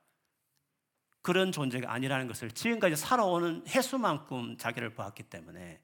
그런 1.24 1.52
존재가 1.52 1.92
아니라는 1.92 2.28
것을 2.28 2.52
지금까지 2.52 2.96
살아오는 2.96 3.66
횟수만큼 3.68 4.58
자기를 4.58 4.94
보았기 4.94 5.24
때문에 5.24 5.82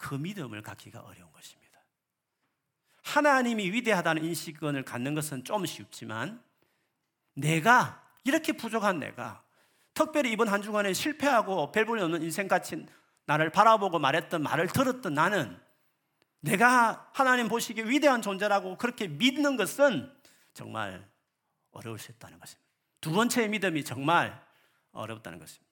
그 0.00 0.14
믿음을 0.14 0.62
갖기가 0.62 1.00
어려운 1.00 1.30
것입니다. 1.32 1.78
하나님이 3.02 3.70
위대하다는 3.70 4.24
인식을 4.24 4.84
갖는 4.84 5.14
것은 5.14 5.44
좀 5.44 5.66
쉽지만 5.66 6.42
내가 7.34 8.02
이렇게 8.24 8.52
부족한 8.52 8.98
내가 8.98 9.44
특별히 9.94 10.32
이번 10.32 10.48
한 10.48 10.62
주간에 10.62 10.92
실패하고 10.92 11.72
별볼이 11.72 12.00
없는 12.02 12.22
인생같이 12.22 12.86
나를 13.26 13.50
바라보고 13.50 13.98
말했던 13.98 14.42
말을 14.42 14.68
들었던 14.68 15.14
나는 15.14 15.60
내가 16.40 17.10
하나님 17.12 17.48
보시기에 17.48 17.84
위대한 17.84 18.22
존재라고 18.22 18.78
그렇게 18.78 19.06
믿는 19.06 19.56
것은 19.56 20.10
정말 20.54 21.06
어려울 21.72 21.98
수 21.98 22.10
있다는 22.12 22.38
것입니다. 22.38 22.70
두 23.00 23.12
번째 23.12 23.48
믿음이 23.48 23.84
정말 23.84 24.42
어렵다는 24.92 25.38
것입니다. 25.38 25.69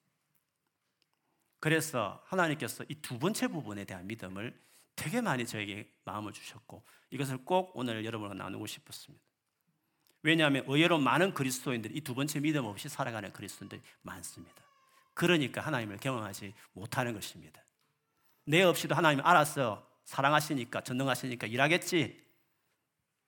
그래서 1.59 2.21
하나님께서 2.25 2.85
이 2.89 2.95
두 3.01 3.19
번째 3.19 3.47
부분에 3.47 3.85
대한 3.85 4.07
믿음을 4.07 4.57
되게 4.95 5.21
많이 5.21 5.45
저에게 5.45 5.89
마음을 6.05 6.33
주셨고 6.33 6.83
이것을 7.11 7.45
꼭 7.45 7.71
오늘 7.75 8.05
여러분과 8.05 8.33
나누고 8.33 8.65
싶었습니다. 8.67 9.23
왜냐하면 10.21 10.63
의외로 10.67 10.97
많은 10.99 11.33
그리스도인들이 11.33 11.95
이 11.95 12.01
두 12.01 12.13
번째 12.13 12.39
믿음 12.41 12.65
없이 12.65 12.89
살아가는 12.89 13.31
그리스도인들이 13.31 13.81
많습니다. 14.01 14.55
그러니까 15.13 15.61
하나님을 15.61 15.97
경험하지 15.97 16.53
못하는 16.73 17.13
것입니다. 17.13 17.63
내 18.45 18.61
없이도 18.63 18.95
하나님 18.95 19.25
알아서 19.25 19.87
사랑하시니까 20.05 20.81
전능하시니까 20.81 21.47
일하겠지. 21.47 22.25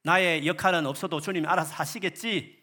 나의 0.03 0.47
역할은 0.47 0.85
없어도 0.85 1.21
주님이 1.21 1.47
알아서 1.47 1.73
하시겠지. 1.75 2.61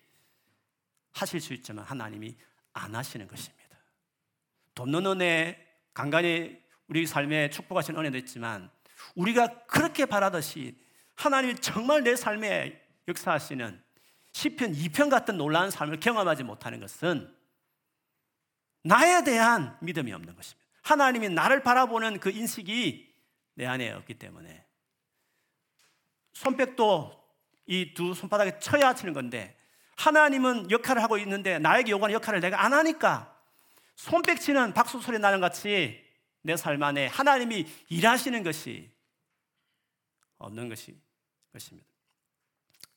하실 1.13 1.41
수 1.41 1.55
있지만 1.55 1.85
하나님이 1.85 2.37
안 2.73 2.95
하시는 2.95 3.27
것입니다. 3.29 3.68
돕는 4.78 5.06
은혜, 5.06 5.58
간간히 5.92 6.56
우리 6.87 7.04
삶에 7.04 7.50
축복하신 7.50 7.97
은혜도 7.97 8.16
있지만 8.18 8.70
우리가 9.16 9.66
그렇게 9.66 10.06
바라듯이 10.06 10.78
하나님이 11.16 11.56
정말 11.56 12.04
내 12.04 12.14
삶에 12.14 12.80
역사하시는 13.08 13.82
시편 14.30 14.73
2편 14.75 15.11
같은 15.11 15.37
놀라운 15.37 15.73
삶을 15.73 15.99
경험하지 15.99 16.44
못하는 16.44 16.78
것은 16.78 17.35
나에 18.85 19.25
대한 19.25 19.76
믿음이 19.80 20.12
없는 20.12 20.37
것입니다. 20.37 20.68
하나님이 20.82 21.30
나를 21.30 21.64
바라보는 21.64 22.20
그 22.20 22.30
인식이 22.30 23.12
내 23.54 23.66
안에 23.66 23.90
없기 23.90 24.14
때문에 24.14 24.64
손뼉도 26.35 27.18
이 27.66 27.94
두 27.94 28.14
손바닥에 28.14 28.61
쳐야 28.61 28.94
치는 28.94 29.12
건데 29.12 29.58
하나님은 29.97 30.70
역할을 30.70 31.02
하고 31.02 31.18
있는데 31.18 31.58
나에게 31.58 31.90
요구하는 31.90 32.14
역할을 32.14 32.38
내가 32.38 32.64
안 32.64 32.73
하니까 32.73 33.38
손뼉 33.99 34.38
치는 34.40 34.75
박수 34.75 35.00
소리 35.00 35.19
나는 35.19 35.40
같이 35.40 36.07
내 36.43 36.55
삶 36.55 36.81
안에 36.81 37.09
하나님이 37.09 37.67
일하시는 37.88 38.43
것이 38.45 38.90
없는 40.38 40.69
것이 40.69 40.97
것입니다. 41.52 41.88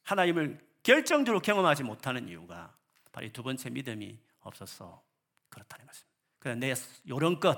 하나님을 0.03 0.59
결정적으로 0.83 1.41
경험하지 1.41 1.83
못하는 1.83 2.27
이유가 2.27 2.75
바로 3.11 3.27
두 3.29 3.41
번째 3.41 3.71
믿음이 3.71 4.19
없어서 4.41 5.03
그렇다는 5.49 5.87
것입니다. 5.87 6.11
그냥 6.37 6.59
내 6.59 6.73
요런껏 7.09 7.57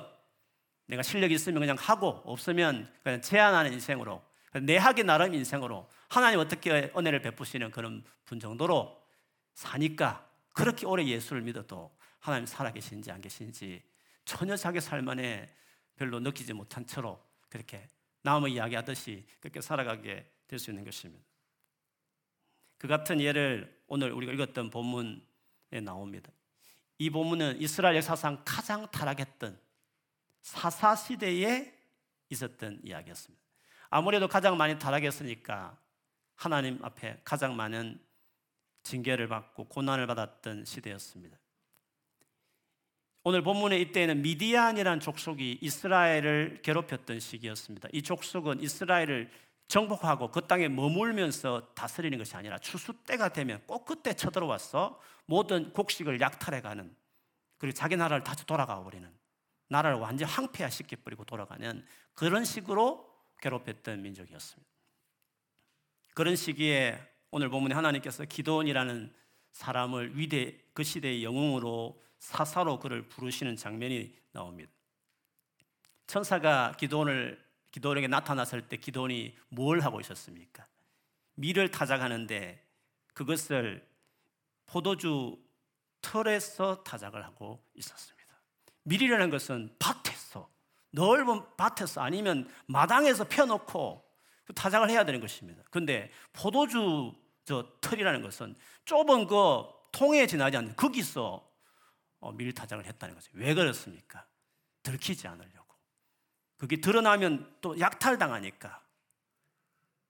내가 0.85 1.03
실력이 1.03 1.33
있으면 1.35 1.59
그냥 1.59 1.75
하고 1.77 2.21
없으면 2.25 2.91
그냥 3.03 3.21
제한하는 3.21 3.73
인생으로 3.73 4.23
내 4.61 4.77
하기 4.77 5.03
나름 5.03 5.33
인생으로 5.33 5.89
하나님 6.07 6.39
어떻게 6.39 6.93
은혜를 6.95 7.21
베푸시는 7.21 7.71
그런 7.71 8.05
분 8.23 8.39
정도로 8.39 9.01
사니까 9.53 10.29
그렇게 10.53 10.85
오래 10.85 11.05
예수를 11.05 11.41
믿어도 11.41 11.93
하나님 12.23 12.45
살아계신지 12.45 13.11
안 13.11 13.19
계신지 13.19 13.83
전혀 14.23 14.55
자기 14.55 14.79
삶 14.79 15.09
안에 15.09 15.53
별로 15.97 16.21
느끼지 16.21 16.53
못한 16.53 16.87
채로 16.87 17.21
그렇게 17.49 17.85
남의 18.21 18.53
이야기하듯이 18.53 19.25
그렇게 19.41 19.59
살아가게 19.59 20.25
될 20.47 20.57
수 20.57 20.71
있는 20.71 20.85
것입니다. 20.85 21.25
그 22.77 22.87
같은 22.87 23.19
예를 23.19 23.77
오늘 23.87 24.13
우리가 24.13 24.31
읽었던 24.31 24.69
본문에 24.69 25.81
나옵니다. 25.83 26.31
이 26.97 27.09
본문은 27.09 27.59
이스라엘 27.61 27.97
역사상 27.97 28.43
가장 28.45 28.89
타락했던 28.89 29.59
사사 30.43 30.95
시대에 30.95 31.77
있었던 32.29 32.79
이야기였습니다. 32.85 33.43
아무래도 33.89 34.29
가장 34.29 34.55
많이 34.55 34.79
타락했으니까 34.79 35.77
하나님 36.35 36.83
앞에 36.85 37.19
가장 37.25 37.57
많은 37.57 37.99
징계를 38.83 39.27
받고 39.27 39.65
고난을 39.65 40.07
받았던 40.07 40.63
시대였습니다. 40.63 41.42
오늘 43.25 43.41
본문의 43.41 43.81
이때에는 43.81 44.21
미디안이라는 44.21 44.99
족속이 44.99 45.59
이스라엘을 45.61 46.59
괴롭혔던 46.61 47.21
시기였습니다. 47.21 47.87
이 47.93 48.01
족속은 48.01 48.61
이스라엘을 48.61 49.31
정복하고 49.69 50.29
그 50.29 50.45
땅에 50.45 50.67
머물면서 50.67 51.69
다스리는 51.73 52.17
것이 52.17 52.35
아니라 52.35 52.57
추수 52.57 52.93
때가 53.05 53.29
되면 53.29 53.61
꼭 53.65 53.85
그때 53.85 54.13
쳐들어와서 54.13 54.99
모든 55.25 55.71
곡식을 55.71 56.19
약탈해가는 56.19 56.93
그리고 57.57 57.73
자기 57.73 57.95
나라를 57.95 58.25
다시 58.25 58.45
돌아가 58.45 58.83
버리는 58.83 59.09
나라를 59.69 59.97
완전 59.99 60.27
황폐화시켜 60.27 60.97
버리고 61.05 61.23
돌아가는 61.23 61.85
그런 62.13 62.43
식으로 62.43 63.09
괴롭혔던 63.41 64.01
민족이었습니다. 64.01 64.69
그런 66.13 66.35
시기에 66.35 66.99
오늘 67.31 67.49
본문에 67.49 67.73
하나님께서 67.73 68.25
기도원이라는 68.25 69.13
사람을 69.53 70.17
위대 70.17 70.57
그 70.73 70.83
시대의 70.83 71.23
영웅으로 71.23 72.02
사사로 72.23 72.79
그를 72.79 73.05
부르시는 73.09 73.57
장면이 73.57 74.15
나옵니다. 74.31 74.71
천사가 76.07 76.71
기도원을 76.79 77.43
기도원에게 77.71 78.07
나타났을 78.07 78.69
때 78.69 78.77
기도원이 78.77 79.35
뭘 79.49 79.81
하고 79.81 79.99
있었습니까? 79.99 80.65
밀을 81.35 81.69
타작하는데 81.69 82.65
그것을 83.13 83.85
포도주 84.65 85.37
털에서 86.01 86.83
타작을 86.83 87.25
하고 87.25 87.61
있었습니다. 87.73 88.23
밀이라는 88.83 89.29
것은 89.29 89.75
밭에서 89.77 90.49
넓은 90.91 91.41
밭에서 91.57 92.01
아니면 92.01 92.49
마당에서 92.67 93.25
펴놓고 93.25 94.01
그 94.45 94.53
타작을 94.53 94.89
해야 94.89 95.03
되는 95.03 95.19
것입니다. 95.19 95.61
근데 95.69 96.09
포도주 96.31 97.13
저 97.43 97.67
털이라는 97.81 98.21
것은 98.21 98.55
좁은 98.85 99.27
그 99.27 99.63
통에 99.91 100.25
지나지 100.25 100.55
않는 100.55 100.77
거기서 100.77 101.33
어, 101.35 101.52
밀타작을 102.31 102.85
했다는 102.85 103.15
거죠. 103.15 103.31
왜 103.33 103.53
그렇습니까? 103.53 104.25
들키지 104.81 105.27
않으려고. 105.27 105.75
그게 106.57 106.77
드러나면 106.77 107.57
또 107.61 107.79
약탈당하니까 107.79 108.81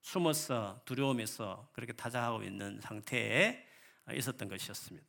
숨어서 0.02 0.82
두려움에서 0.84 1.68
그렇게 1.72 1.92
타작하고 1.92 2.42
있는 2.42 2.80
상태에 2.80 3.66
있었던 4.12 4.48
것이었습니다. 4.48 5.06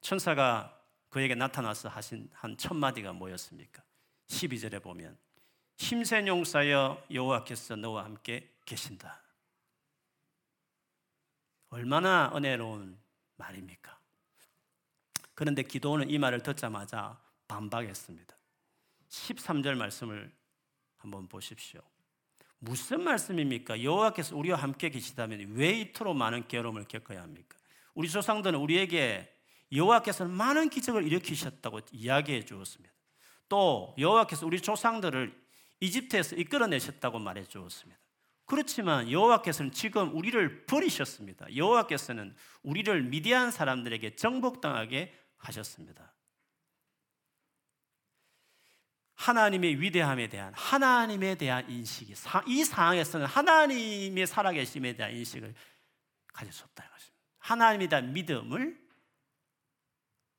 천사가 0.00 0.78
그에게 1.08 1.34
나타나서 1.34 1.88
하신 1.88 2.28
한 2.32 2.56
첫마디가 2.56 3.12
뭐였습니까? 3.12 3.82
12절에 4.26 4.82
보면 4.82 5.16
힘센 5.78 6.26
용사여 6.26 7.06
여호와께서 7.10 7.76
너와 7.76 8.04
함께 8.04 8.52
계신다. 8.64 9.22
얼마나 11.68 12.32
은혜로운 12.34 12.98
말입니까? 13.36 13.95
그런데 15.36 15.62
기도는 15.62 16.10
이 16.10 16.18
말을 16.18 16.42
듣자마자 16.42 17.20
반박했습니다. 17.46 18.34
13절 19.08 19.76
말씀을 19.76 20.32
한번 20.96 21.28
보십시오. 21.28 21.82
무슨 22.58 23.04
말씀입니까? 23.04 23.82
여호와께서 23.82 24.34
우리와 24.34 24.58
함께 24.58 24.88
계시다면 24.88 25.52
왜 25.52 25.72
이토록 25.80 26.16
많은 26.16 26.48
괴로움을 26.48 26.86
겪어야 26.88 27.22
합니까? 27.22 27.56
우리 27.94 28.08
조상들은 28.08 28.58
우리에게 28.58 29.30
여호와께서는 29.72 30.32
많은 30.32 30.70
기적을 30.70 31.06
일으키셨다고 31.06 31.80
이야기해 31.92 32.44
주었습니다. 32.46 32.94
또 33.48 33.94
여호와께서 33.98 34.46
우리 34.46 34.60
조상들을 34.60 35.46
이집트에서 35.80 36.36
이끌어내셨다고 36.36 37.18
말해 37.18 37.44
주었습니다. 37.44 38.00
그렇지만 38.46 39.10
여호와께서는 39.10 39.72
지금 39.72 40.16
우리를 40.16 40.64
버리셨습니다. 40.64 41.54
여호와께서는 41.54 42.34
우리를 42.62 43.02
미디안 43.02 43.50
사람들에게 43.50 44.16
정복당하게 44.16 45.12
하셨습니다. 45.38 46.12
하나님의 49.14 49.80
위대함에 49.80 50.28
대한 50.28 50.52
하나님에 50.54 51.34
대한 51.36 51.68
인식이 51.70 52.14
이 52.46 52.64
상황에서는 52.64 53.26
하나님의 53.26 54.26
살아계심에 54.26 54.94
대한 54.94 55.12
인식을 55.12 55.54
가질 56.32 56.52
수 56.52 56.64
없다는 56.64 56.90
것입니다. 56.90 57.16
하나님에 57.38 57.88
대한 57.88 58.12
믿음을 58.12 58.86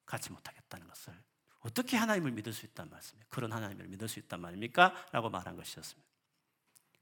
갖지 0.05 0.31
못하겠다는 0.31 0.87
것을 0.87 1.13
어떻게 1.59 1.97
하나님을 1.97 2.31
믿을 2.31 2.53
수 2.53 2.65
있단 2.65 2.89
말씀이에요? 2.89 3.25
그런 3.29 3.51
하나님을 3.51 3.87
믿을 3.87 4.07
수 4.07 4.19
있단 4.19 4.39
말입니까? 4.39 5.07
라고 5.11 5.29
말한 5.29 5.55
것이었습니다. 5.55 6.07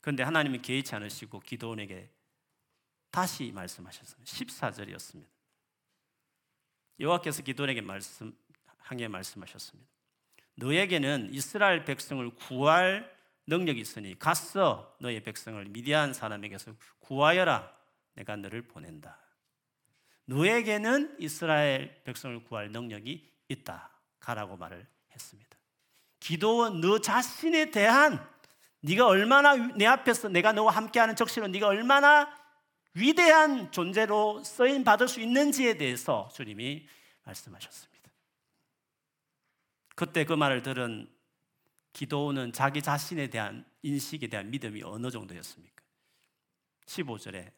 그런데 0.01 0.23
하나님이 0.23 0.62
개의치 0.62 0.95
않으시고 0.95 1.41
기도원에게 1.41 2.10
다시 3.12 3.51
말씀하셨습니다. 3.51 4.31
14절이었습니다. 4.31 5.34
여호와께서 6.99 7.43
기도원에게 7.43 7.81
말씀 7.81 8.34
향해 8.84 9.08
말씀하셨습니다. 9.08 9.89
너에게는 10.55 11.29
이스라엘 11.34 11.84
백성을 11.86 12.29
구할 12.36 13.13
능력이 13.47 13.79
있으니 13.79 14.17
가서 14.17 14.95
너의 14.99 15.21
백성을 15.23 15.63
미디안 15.65 16.13
사람에게서 16.13 16.73
구하여라. 16.99 17.71
내가 18.13 18.36
너를 18.36 18.62
보낸다. 18.62 19.19
너에게는 20.25 21.17
이스라엘 21.19 22.01
백성을 22.03 22.43
구할 22.45 22.71
능력이 22.71 23.29
있다. 23.49 23.91
가라고 24.19 24.58
말을 24.58 24.88
했습니다. 25.12 25.58
기도원 26.19 26.81
너 26.81 26.99
자신에 26.99 27.69
대한 27.69 28.25
네가 28.81 29.05
얼마나 29.05 29.55
내 29.55 29.86
앞에서 29.86 30.29
내가 30.29 30.53
너와 30.53 30.71
함께하는 30.71 31.15
적시로 31.15 31.47
네가 31.47 31.67
얼마나 31.67 32.34
위대한 32.95 33.71
존재로 33.71 34.43
쓰임 34.43 34.84
받을 34.84 35.08
수 35.08 35.19
있는지에 35.19 35.77
대해서 35.77 36.29
주님이 36.34 36.88
말씀하셨습니다. 37.23 38.10
그때 39.95 40.25
그 40.25 40.34
말을 40.34 40.63
들은 40.63 41.10
기도는 41.93 42.51
자기 42.51 42.81
자신에 42.81 43.27
대한 43.27 43.65
인식에 43.81 44.27
대한 44.27 44.49
믿음이 44.49 44.84
어느 44.84 45.12
정도였습니까? 45.12 45.84
15절에 46.86 47.51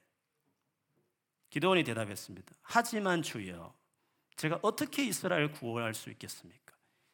기도원이 1.49 1.83
대답했습니다. 1.83 2.53
하지만 2.61 3.21
주여, 3.21 3.73
제가 4.35 4.59
어떻게 4.61 5.05
이스라엘 5.05 5.51
구원할 5.51 5.93
수 5.93 6.09
있겠습니까? 6.11 6.73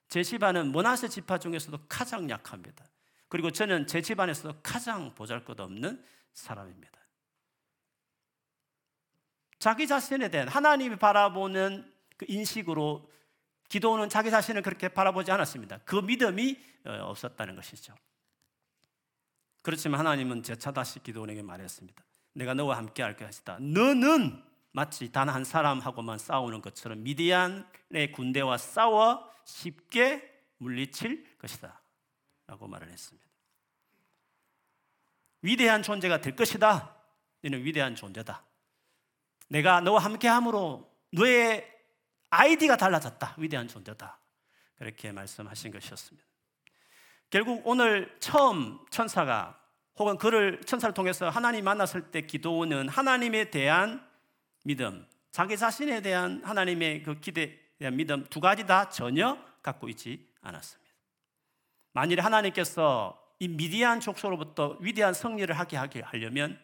제 0.10 0.24
집안은 0.24 0.72
모나세 0.72 1.08
지파 1.08 1.40
중에서도 1.40 1.78
가장 1.88 2.30
약합니다. 2.30 2.90
그리고 3.28 3.52
저는 3.52 3.88
제 3.88 4.02
집안에서 4.02 4.60
가장 4.62 5.14
보잘것없는 5.16 6.04
사람입니다. 6.34 7.03
자기 9.64 9.88
자신에 9.88 10.28
대한 10.28 10.50
하나님이 10.50 10.98
바라보는 10.98 11.90
그 12.18 12.26
인식으로 12.28 13.10
기도는 13.70 14.10
자기 14.10 14.30
자신을 14.30 14.62
그렇게 14.62 14.90
바라보지 14.90 15.32
않았습니다. 15.32 15.78
그 15.86 15.96
믿음이 15.96 16.60
어, 16.86 16.92
없었다는 17.04 17.56
것이죠. 17.56 17.96
그렇지만 19.62 20.02
하나님은 20.02 20.44
재차 20.44 20.74
다시 20.74 21.02
기도원에게 21.02 21.44
말했습니다. 21.44 22.04
내가 22.34 22.54
너와 22.54 22.76
함께 22.76 23.04
할 23.04 23.16
것이다. 23.16 23.60
너는 23.62 24.44
마치 24.74 25.10
단 25.14 25.30
한 25.30 25.46
사람하고만 25.46 26.18
싸우는 26.18 26.62
것처럼 26.62 27.02
미디안의 27.02 28.12
군대와 28.14 28.58
싸워 28.58 29.32
쉽게 29.46 30.30
물리칠 30.58 31.38
것이다. 31.38 31.82
라고 32.48 32.68
말을 32.68 32.92
했습니다. 32.92 33.26
위대한 35.42 35.82
존재가 35.84 36.20
될 36.20 36.36
것이다. 36.36 36.98
너는 37.42 37.64
위대한 37.64 37.96
존재다. 37.96 38.44
내가 39.54 39.82
너와 39.82 40.00
함께 40.00 40.28
함으로 40.28 40.92
너의 41.12 41.72
아이디가 42.32 42.76
달라졌다. 42.76 43.36
위대한 43.38 43.68
존재다. 43.68 44.18
그렇게 44.78 45.12
말씀하신 45.12 45.72
것이었습니다. 45.72 46.28
결국 47.30 47.62
오늘 47.64 48.18
처음 48.20 48.80
천사가 48.90 49.60
혹은 50.00 50.18
그를 50.18 50.60
천사를 50.66 50.92
통해서 50.96 51.30
하나님 51.30 51.66
만났을 51.66 52.10
때 52.10 52.22
기도는 52.22 52.90
하나님에 52.90 53.52
대한 53.52 54.04
믿음, 54.64 55.08
자기 55.30 55.56
자신에 55.56 56.02
대한 56.02 56.42
하나님의 56.44 57.04
그 57.04 57.20
기대에 57.20 57.56
대한 57.78 57.96
믿음 57.96 58.26
두 58.32 58.40
가지 58.40 58.66
다 58.66 58.90
전혀 58.90 59.38
갖고 59.62 59.88
있지 59.88 60.28
않았습니다. 60.42 60.92
만일 61.92 62.22
하나님께서 62.22 63.22
이 63.38 63.48
미디안 63.48 64.00
족속으로부터 64.00 64.78
위대한 64.80 65.14
승리를 65.14 65.54
하게 65.54 65.78
하게 65.78 66.02
하려면 66.02 66.60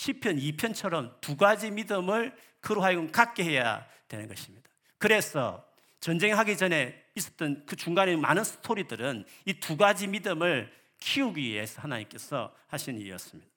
시편 0.00 0.38
2편처럼 0.38 1.20
두 1.20 1.36
가지 1.36 1.70
믿음을 1.70 2.34
그로 2.60 2.82
하여금 2.82 3.12
갖게 3.12 3.44
해야 3.44 3.86
되는 4.08 4.28
것입니다. 4.28 4.70
그래서 4.96 5.62
전쟁하기 6.00 6.56
전에 6.56 7.04
있었던 7.16 7.66
그 7.66 7.76
중간에 7.76 8.16
많은 8.16 8.42
스토리들은 8.42 9.26
이 9.44 9.52
두 9.60 9.76
가지 9.76 10.06
믿음을 10.06 10.72
키우기 11.00 11.42
위해서 11.42 11.82
하나님께서 11.82 12.50
하신 12.68 12.98
일이었습니다. 12.98 13.50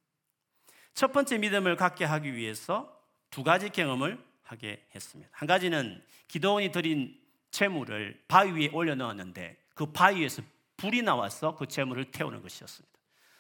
첫 0.94 1.14
번째 1.14 1.38
믿음을 1.38 1.78
갖게 1.78 2.04
하기 2.04 2.36
위해서 2.36 2.94
두 3.30 3.42
가지 3.42 3.70
경험을 3.70 4.22
하게 4.42 4.86
했습니다. 4.94 5.32
한 5.32 5.48
가지는 5.48 6.04
기도원이 6.28 6.74
드린 6.74 7.18
재물을 7.52 8.22
바위 8.28 8.52
위에 8.52 8.70
올려놓았는데 8.74 9.58
그 9.76 9.86
바위에서 9.94 10.42
불이 10.76 11.04
나와서 11.04 11.56
그 11.56 11.68
재물을 11.68 12.04
태우는 12.12 12.42
것이었습니다. 12.42 13.00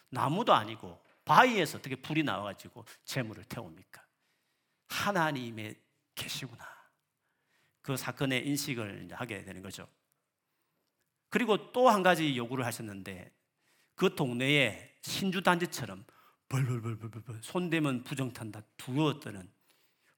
나무도 0.10 0.54
아니고 0.54 1.03
바위에서 1.26 1.78
어떻게 1.78 1.96
불이 1.96 2.24
나와가지고 2.24 2.86
재물을 3.06 3.44
태웁니까? 3.46 4.04
하나님의 4.90 5.76
계시구나. 6.16 6.64
그 7.82 7.98
사건의 7.98 8.48
인식을 8.48 9.10
하게 9.12 9.44
되는 9.44 9.62
거죠. 9.62 9.88
그리고 11.30 11.72
또 11.72 11.90
한 11.90 12.04
가지 12.04 12.38
요구를 12.38 12.66
하셨는데 12.66 13.32
그 13.96 14.16
동네에 14.16 14.96
신주단지처럼 15.02 16.06
벌벌벌벌벌 16.50 17.42
손대면 17.42 18.04
부정탄다 18.04 18.62
두어떠는 18.78 19.52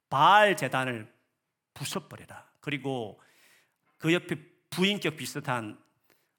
바알 0.10 0.58
재단을 0.58 1.12
부숴버려라. 1.74 2.44
그리고 2.60 3.22
그 3.98 4.13
옆에 4.13 4.36
부인격 4.70 5.15
비슷한 5.18 5.82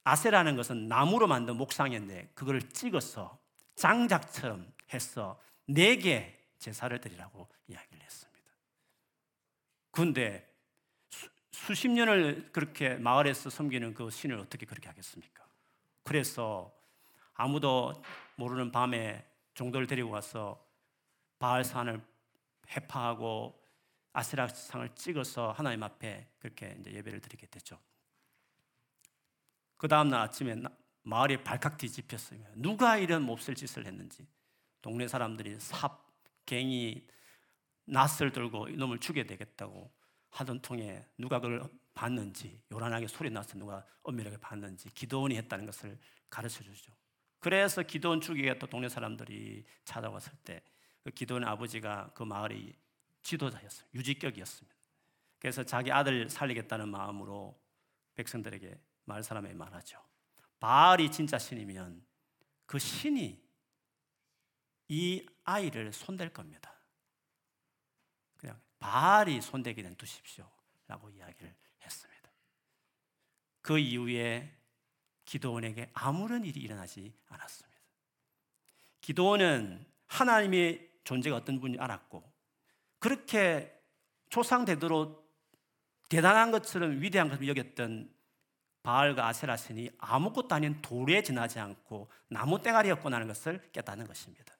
아세라는 0.04 0.56
것은 0.56 0.86
나무로 0.88 1.26
만든 1.26 1.56
목상인데 1.56 2.30
그걸 2.34 2.60
찍어서 2.70 3.40
장작처럼 3.76 4.72
해서 4.92 5.40
네 5.66 5.96
개 5.96 6.34
제사를 6.58 6.98
드리라고 7.00 7.48
이야기를 7.68 8.02
했습니다. 8.02 8.52
그런데 9.90 10.52
수, 11.50 11.74
십 11.74 11.88
년을 11.90 12.50
그렇게 12.52 12.94
마을에서 12.96 13.50
섬기는 13.50 13.94
그 13.94 14.10
신을 14.10 14.38
어떻게 14.38 14.66
그렇게 14.66 14.88
하겠습니까? 14.88 15.46
그래서 16.02 16.72
아무도 17.34 18.02
모르는 18.36 18.72
밤에 18.72 19.24
종도를 19.54 19.86
데리고 19.86 20.10
가서 20.10 20.64
바알산을 21.38 22.00
해파하고 22.70 23.62
아세라상을 24.12 24.94
찍어서 24.94 25.52
하나님 25.52 25.82
앞에 25.82 26.26
그렇게 26.38 26.76
이제 26.80 26.92
예배를 26.92 27.20
드리게 27.20 27.46
됐죠. 27.48 27.78
그 29.76 29.88
다음날 29.88 30.20
아침에 30.20 30.56
마을이 31.06 31.42
발칵 31.42 31.78
뒤집혔어요. 31.78 32.40
누가 32.56 32.96
이런 32.96 33.22
몹쓸 33.22 33.54
짓을 33.54 33.86
했는지. 33.86 34.26
동네 34.82 35.08
사람들이 35.08 35.58
삽, 35.58 36.06
갱이, 36.44 37.06
낫을 37.86 38.32
들고 38.32 38.68
이놈을 38.68 38.98
죽여야 38.98 39.24
되겠다고 39.24 39.92
하던 40.30 40.60
통에 40.60 41.06
누가 41.16 41.40
그걸 41.40 41.62
봤는지 41.94 42.60
요란하게 42.70 43.06
소리 43.06 43.30
나서 43.30 43.56
누가 43.58 43.84
엄밀하게 44.02 44.36
봤는지 44.38 44.90
기도원이 44.90 45.36
했다는 45.36 45.66
것을 45.66 45.98
가르쳐 46.28 46.62
주죠. 46.62 46.92
그래서 47.38 47.82
기도원 47.82 48.20
죽이겠다 48.20 48.66
동네 48.66 48.88
사람들이 48.88 49.64
찾아왔을 49.84 50.32
때 50.44 50.62
그 51.06 51.12
기도원의 51.12 51.48
아버지가 51.48 52.10
그 52.14 52.24
마을의 52.24 52.74
지도자였어요. 53.22 53.88
유지격이었습니다. 53.94 54.76
그래서 55.38 55.62
자기 55.62 55.92
아들 55.92 56.28
살리겠다는 56.28 56.88
마음으로 56.88 57.56
백성들에게 58.16 58.76
마을 59.04 59.22
사람에게 59.22 59.54
말하죠. 59.54 60.00
바알이 60.60 61.10
진짜 61.10 61.38
신이면 61.38 62.04
그 62.66 62.78
신이 62.78 63.42
이 64.88 65.26
아이를 65.44 65.92
손댈 65.92 66.32
겁니다. 66.32 66.74
그냥 68.36 68.60
바알이 68.78 69.40
손대게 69.40 69.82
된 69.82 69.94
두십시오. 69.96 70.48
라고 70.88 71.10
이야기를 71.10 71.54
했습니다. 71.82 72.30
그 73.60 73.78
이후에 73.78 74.52
기도원에게 75.24 75.90
아무런 75.92 76.44
일이 76.44 76.60
일어나지 76.60 77.12
않았습니다. 77.28 77.80
기도원은 79.00 79.84
하나님의 80.06 80.90
존재가 81.04 81.36
어떤 81.36 81.60
분이 81.60 81.78
알았고 81.78 82.32
그렇게 82.98 83.72
조상되도록 84.30 85.26
대단한 86.08 86.50
것처럼 86.50 87.00
위대한 87.02 87.28
것을 87.28 87.48
여겼던 87.48 88.15
바알과 88.86 89.26
아세라 89.26 89.56
신이 89.56 89.90
아무것도 89.98 90.54
아닌 90.54 90.80
돌에 90.80 91.20
지나지 91.20 91.58
않고 91.58 92.08
나무 92.28 92.62
땡아리였구나 92.62 93.16
하는 93.16 93.26
것을 93.26 93.60
깨닫는 93.72 94.06
것입니다. 94.06 94.54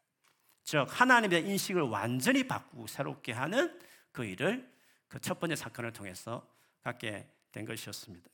즉 0.65 0.85
하나님의 0.89 1.49
인식을 1.49 1.83
완전히 1.83 2.49
바꾸고 2.49 2.89
새롭게 2.89 3.31
하는 3.31 3.79
그 4.11 4.25
일을 4.25 4.69
그 5.07 5.21
첫 5.21 5.39
번째 5.39 5.55
사건을 5.55 5.93
통해서 5.93 6.45
갖게 6.83 7.29
된 7.53 7.65
것이었습니다. 7.65 8.29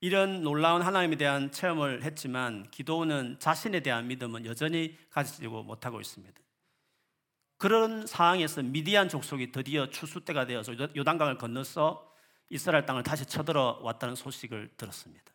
이런 0.00 0.42
놀라운 0.42 0.82
하나님에 0.82 1.16
대한 1.16 1.50
체험을 1.50 2.02
했지만 2.02 2.70
기도는 2.70 3.38
자신에 3.40 3.80
대한 3.80 4.06
믿음은 4.08 4.44
여전히 4.44 4.98
가지고 5.08 5.62
못하고 5.62 6.02
있습니다. 6.02 6.38
그런 7.56 8.06
상황에서 8.06 8.62
미디안 8.62 9.08
족속이 9.08 9.52
드디어 9.52 9.88
추수 9.88 10.22
때가 10.22 10.44
되어서 10.44 10.74
요단강을 10.94 11.38
건너서 11.38 12.13
이스라엘 12.50 12.86
땅을 12.86 13.02
다시 13.02 13.26
쳐들어 13.26 13.80
왔다는 13.82 14.14
소식을 14.14 14.74
들었습니다. 14.76 15.32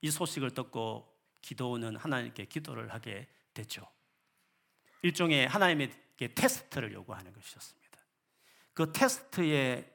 이 0.00 0.10
소식을 0.10 0.52
듣고 0.52 1.12
기도는 1.42 1.96
하나님께 1.96 2.46
기도를 2.46 2.92
하게 2.92 3.28
됐죠. 3.54 3.86
일종의 5.02 5.48
하나님에게 5.48 6.34
테스트를 6.34 6.92
요구하는 6.92 7.32
것이었습니다. 7.32 7.98
그 8.74 8.92
테스트의 8.92 9.90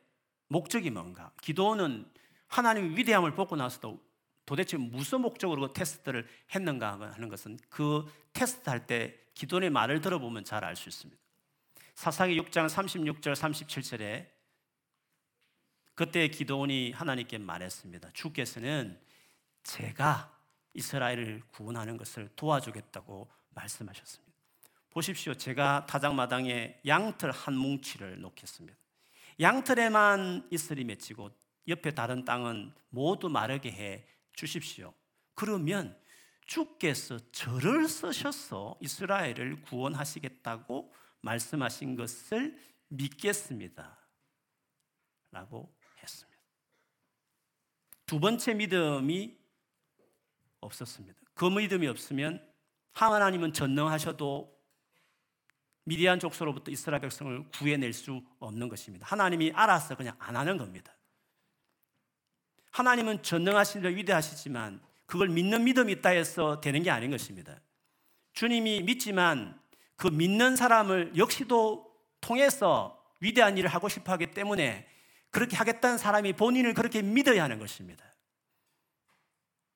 목적이 0.48 0.92
뭔가? 0.92 1.32
기도는 1.42 2.12
하나님의 2.48 2.98
위대함을 2.98 3.34
보고 3.34 3.56
나서도 3.56 4.04
도대체 4.46 4.78
무슨 4.78 5.22
목적으로 5.22 5.68
그 5.68 5.74
테스트를 5.74 6.28
했는가 6.54 7.00
하는 7.14 7.30
것은 7.30 7.58
그 7.70 8.06
테스트 8.34 8.70
할 8.70 8.86
때 8.86 9.20
기도의 9.34 9.70
말을 9.70 10.02
들어보면 10.02 10.46
잘 10.46 10.64
알 10.64 10.76
수 10.76 10.90
있습니다. 10.90 11.22
사사기 11.96 12.40
6장 12.42 12.68
36절 12.70 13.36
37절에 13.36 14.35
그때 15.96 16.28
기도원이 16.28 16.92
하나님께 16.92 17.38
말했습니다. 17.38 18.12
주께서는 18.14 19.00
제가 19.64 20.38
이스라엘을 20.74 21.42
구원하는 21.52 21.96
것을 21.96 22.30
도와주겠다고 22.36 23.30
말씀하셨습니다. 23.50 24.36
보십시오. 24.90 25.34
제가 25.34 25.86
타작마당에 25.88 26.80
양털 26.86 27.32
한 27.32 27.56
뭉치를 27.56 28.20
놓겠습니다. 28.22 28.78
양털에만 29.40 30.50
이슬이 30.52 30.84
맺히고 30.84 31.32
옆에 31.68 31.92
다른 31.92 32.24
땅은 32.24 32.74
모두 32.90 33.30
마르게 33.30 33.72
해 33.72 34.06
주십시오. 34.34 34.94
그러면 35.34 35.98
주께서 36.46 37.20
저를 37.32 37.88
쓰셔서 37.88 38.78
이스라엘을 38.82 39.62
구원하시겠다고 39.64 40.94
말씀하신 41.22 41.96
것을 41.96 42.58
믿겠습니다. 42.90 43.98
라고. 45.32 45.75
두 48.06 48.20
번째 48.20 48.54
믿음이 48.54 49.36
없었습니다. 50.62 51.20
그 51.34 51.46
믿음이 51.46 51.88
없으면 51.88 52.46
하나님은 52.94 53.54
전능하셔도 53.54 54.56
미디안 55.84 56.20
족속로부터 56.20 56.72
이스라엘 56.72 57.02
백성을 57.02 57.50
구해낼 57.52 57.94
수 57.94 58.24
없는 58.40 58.70
것입니다. 58.70 59.06
하나님이 59.08 59.52
알아서 59.54 59.96
그냥 59.96 60.16
안 60.20 60.36
하는 60.36 60.58
겁니다. 60.58 60.96
하나님은 62.72 63.22
전능하신 63.24 63.82
데 63.82 63.90
위대하시지만 63.90 64.82
그걸 65.06 65.30
믿는 65.30 65.64
믿음이 65.64 65.94
있다 65.94 66.10
해서 66.10 66.60
되는 66.60 66.82
게 66.82 66.90
아닌 66.90 67.12
것입니다. 67.12 67.62
주님이 68.34 68.82
믿지만 68.82 69.60
그 69.96 70.08
믿는 70.08 70.56
사람을 70.56 71.14
역시도 71.16 71.94
통해서 72.20 73.02
위대한 73.20 73.58
일을 73.58 73.70
하고 73.70 73.88
싶어 73.88 74.12
하기 74.14 74.32
때문에 74.32 74.88
그렇게 75.36 75.58
하겠다는 75.58 75.98
사람이 75.98 76.32
본인을 76.34 76.74
그렇게 76.74 77.02
믿어야 77.02 77.44
하는 77.44 77.60
것입니다. 77.60 78.06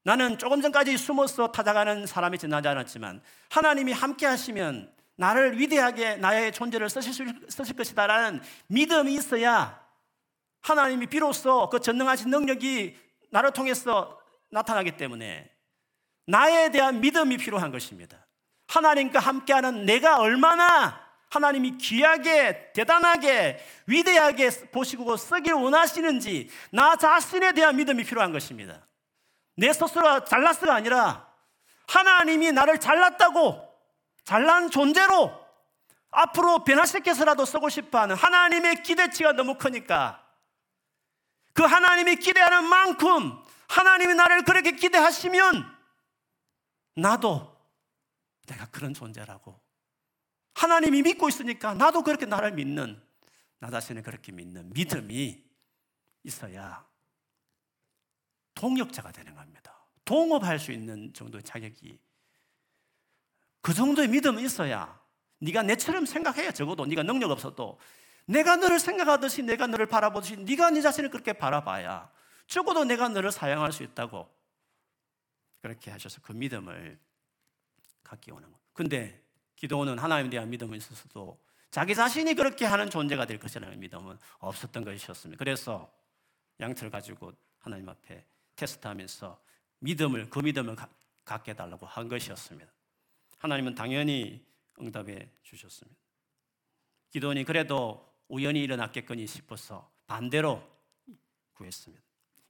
나는 0.04 0.38
조금 0.38 0.62
전까지 0.62 0.98
숨어서 0.98 1.52
타자가는 1.52 2.06
사람이 2.06 2.38
지나지 2.38 2.70
않았지만 2.70 3.22
하나님이 3.50 3.92
함께 3.92 4.26
하시면 4.26 4.90
나를 5.18 5.60
위대하게 5.60 6.16
나의 6.16 6.54
존재를 6.54 6.90
쓰실, 6.90 7.12
쓰실 7.50 7.76
것이다라는 7.76 8.42
믿음이 8.68 9.14
있어야 9.16 9.86
하나님이 10.62 11.08
비로소 11.08 11.70
그 11.70 11.82
전능하신 11.82 12.30
능력이 12.30 12.98
나를 13.30 13.52
통해서 13.52 14.18
나타나기 14.52 14.96
때문에 14.96 15.52
나에 16.26 16.72
대한 16.72 17.02
믿음이 17.02 17.36
필요한 17.36 17.70
것입니다. 17.70 18.26
하나님과 18.68 19.20
함께하는 19.20 19.86
내가 19.86 20.20
얼마나 20.20 21.09
하나님이 21.30 21.78
귀하게, 21.78 22.72
대단하게, 22.74 23.64
위대하게 23.86 24.50
보시고 24.72 25.16
쓰길 25.16 25.54
원하시는지 25.54 26.50
나 26.72 26.96
자신에 26.96 27.54
대한 27.54 27.76
믿음이 27.76 28.04
필요한 28.04 28.32
것입니다. 28.32 28.86
내 29.56 29.72
스스로가 29.72 30.26
잘났어가 30.26 30.74
아니라 30.74 31.28
하나님이 31.88 32.52
나를 32.52 32.80
잘났다고 32.80 33.68
잘난 34.24 34.70
존재로 34.72 35.48
앞으로 36.12 36.64
변화시켜서라도 36.64 37.46
쓰고 37.46 37.70
싶어 37.70 38.00
하는 38.00 38.16
하나님의 38.16 38.84
기대치가 38.84 39.34
너무 39.34 39.56
크니까 39.56 40.26
그 41.54 41.64
하나님이 41.64 42.16
기대하는 42.16 42.64
만큼 42.66 43.38
하나님이 43.68 44.16
나를 44.16 44.44
그렇게 44.44 44.72
기대하시면 44.72 45.78
나도 46.96 47.56
내가 48.48 48.66
그런 48.68 48.94
존재라고 48.94 49.60
하나님이 50.60 51.04
믿고 51.04 51.30
있으니까 51.30 51.74
나도 51.74 52.04
그렇게 52.04 52.26
나를 52.26 52.52
믿는 52.52 53.02
나 53.60 53.70
자신을 53.70 54.04
그렇게 54.04 54.34
믿는 54.34 54.74
믿음이 54.74 55.42
있어야 56.24 56.86
동역자가 58.56 59.14
되는 59.14 59.34
겁니다. 59.36 59.74
동업할 60.04 60.60
수 60.60 60.74
있는 60.74 61.14
정도의 61.14 61.44
자격이 61.44 61.98
그 63.62 63.74
정도의 63.74 64.10
믿음이 64.10 64.44
있어야 64.44 65.00
네가 65.40 65.64
내처럼 65.64 66.06
생각해야 66.06 66.52
적어도 66.52 66.86
네가 66.86 67.04
능력 67.04 67.32
없어도 67.32 67.80
내가 68.26 68.58
너를 68.58 68.80
생각하듯이 68.80 69.44
내가 69.44 69.66
너를 69.66 69.86
바라보듯이 69.86 70.36
네가 70.36 70.72
네 70.72 70.82
자신을 70.82 71.10
그렇게 71.10 71.32
바라봐야 71.32 72.12
적어도 72.48 72.84
내가 72.84 73.08
너를 73.08 73.32
사용할 73.32 73.72
수 73.72 73.84
있다고 73.84 74.30
그렇게 75.62 75.90
하셔서 75.90 76.20
그 76.22 76.34
믿음을 76.34 77.00
갖기 78.04 78.32
원한 78.32 78.52
거. 78.52 78.60
근데 78.74 79.29
기도는 79.60 80.00
하나님에 80.00 80.30
대한 80.30 80.50
믿음이 80.50 80.78
있었어도 80.78 81.38
자기 81.70 81.94
자신이 81.94 82.34
그렇게 82.34 82.66
하는 82.66 82.90
존재가 82.90 83.26
될 83.26 83.40
것이라는 83.40 83.78
믿음은 83.78 84.18
없었던 84.40 84.86
것이었습니다. 84.86 85.38
그래서 85.38 85.92
양털 86.62 86.90
가지고 86.90 87.34
하나님 87.60 87.90
앞에 87.90 88.26
테스트하면서 88.56 89.40
믿음을 89.80 90.30
그 90.30 90.40
믿음을 90.40 90.78
갖게 91.26 91.52
해달라고 91.52 91.86
한 91.86 92.08
것이었습니다. 92.08 92.72
하나님은 93.40 93.76
당연히 93.76 94.46
응답해 94.80 95.30
주셨습니다. 95.44 96.00
기도원이 97.12 97.44
그래도 97.44 98.10
우연히 98.30 98.62
일어났겠거니 98.64 99.28
싶어서 99.28 99.92
반대로 100.08 100.66
구했습니다. 101.56 102.02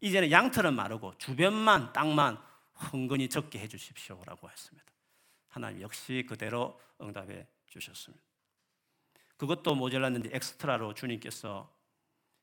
이제는 0.01 0.29
양털은 0.29 0.75
마르고 0.75 1.17
주변만 1.17 1.91
땅만 1.91 2.37
흥건히 2.73 3.29
적게 3.29 3.59
해주십시오라고 3.59 4.49
했습니다. 4.49 4.88
하나님 5.49 5.81
역시 5.81 6.25
그대로 6.27 6.79
응답해 7.01 7.47
주셨습니다. 7.67 8.23
그것도 9.37 9.75
모자랐는데 9.75 10.29
엑스트라로 10.33 10.93
주님께서 10.93 11.73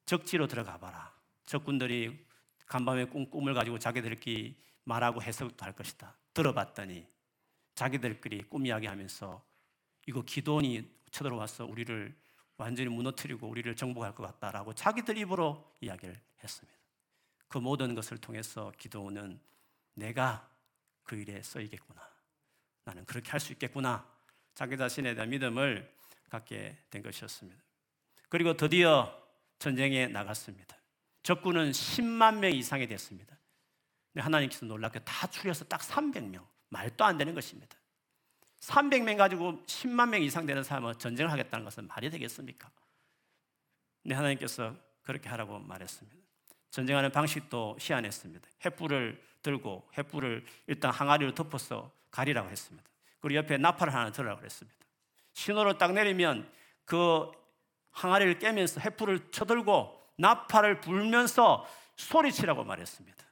적지로 0.06 0.46
들어가 0.46 0.78
봐라. 0.78 1.14
적군들이 1.44 2.26
간밤에 2.66 3.04
꿈 3.04 3.48
을 3.48 3.54
가지고 3.54 3.78
자기들끼리 3.78 4.56
말하고 4.84 5.22
해석도 5.22 5.64
할 5.64 5.72
것이다. 5.72 6.16
들어봤더니 6.34 7.06
자기들끼리 7.74 8.42
꿈 8.44 8.66
이야기하면서 8.66 9.44
이거 10.06 10.22
기도원이 10.22 10.90
쳐들어와서 11.10 11.66
우리를 11.66 12.16
완전히 12.56 12.88
무너뜨리고 12.88 13.48
우리를 13.48 13.74
정복할 13.76 14.14
것 14.14 14.22
같다라고 14.24 14.74
자기들 14.74 15.18
입으로 15.18 15.76
이야기를 15.80 16.18
했습니다. 16.42 16.78
그 17.48 17.58
모든 17.58 17.94
것을 17.94 18.18
통해서 18.18 18.72
기도원은 18.78 19.40
내가 19.94 20.48
그 21.02 21.16
일에 21.16 21.42
써이겠구나. 21.42 22.15
나는 22.86 23.04
그렇게 23.04 23.30
할 23.30 23.40
수 23.40 23.52
있겠구나. 23.52 24.06
자기 24.54 24.76
자신에 24.78 25.14
대한 25.14 25.28
믿음을 25.28 25.92
갖게 26.30 26.76
된 26.88 27.02
것이었습니다. 27.02 27.60
그리고 28.28 28.56
드디어 28.56 29.12
전쟁에 29.58 30.06
나갔습니다. 30.06 30.76
적군은 31.22 31.72
10만 31.72 32.38
명 32.38 32.52
이상이 32.52 32.86
됐습니다. 32.86 33.36
하나님께서 34.16 34.64
놀랍게 34.66 35.00
다 35.00 35.26
추려서 35.26 35.64
딱 35.64 35.80
300명. 35.80 36.46
말도 36.68 37.04
안 37.04 37.18
되는 37.18 37.34
것입니다. 37.34 37.76
300명 38.60 39.16
가지고 39.16 39.64
10만 39.66 40.08
명 40.08 40.22
이상 40.22 40.46
되는 40.46 40.62
사람은 40.62 40.98
전쟁을 40.98 41.30
하겠다는 41.30 41.64
것은 41.64 41.88
말이 41.88 42.08
되겠습니까? 42.08 42.70
네, 44.04 44.14
하나님께서 44.14 44.76
그렇게 45.02 45.28
하라고 45.28 45.58
말했습니다. 45.58 46.16
전쟁하는 46.70 47.10
방식도 47.10 47.78
희한했습니다. 47.80 48.48
횃불을 48.60 49.20
들고 49.42 49.88
횃불을 49.94 50.44
일단 50.66 50.92
항아리로 50.92 51.34
덮어서 51.34 51.95
가리라고 52.16 52.48
했습니다. 52.48 52.88
그리고 53.20 53.38
옆에 53.38 53.58
나팔을 53.58 53.92
하나 53.92 54.10
들으라고 54.10 54.42
했습니다. 54.42 54.78
신호를 55.34 55.76
딱 55.76 55.92
내리면 55.92 56.50
그 56.86 57.30
항아리를 57.90 58.38
깨면서 58.38 58.80
횃불을 58.80 59.32
쳐들고 59.32 60.12
나팔을 60.16 60.80
불면서 60.80 61.68
소리치라고 61.96 62.64
말했습니다. 62.64 63.24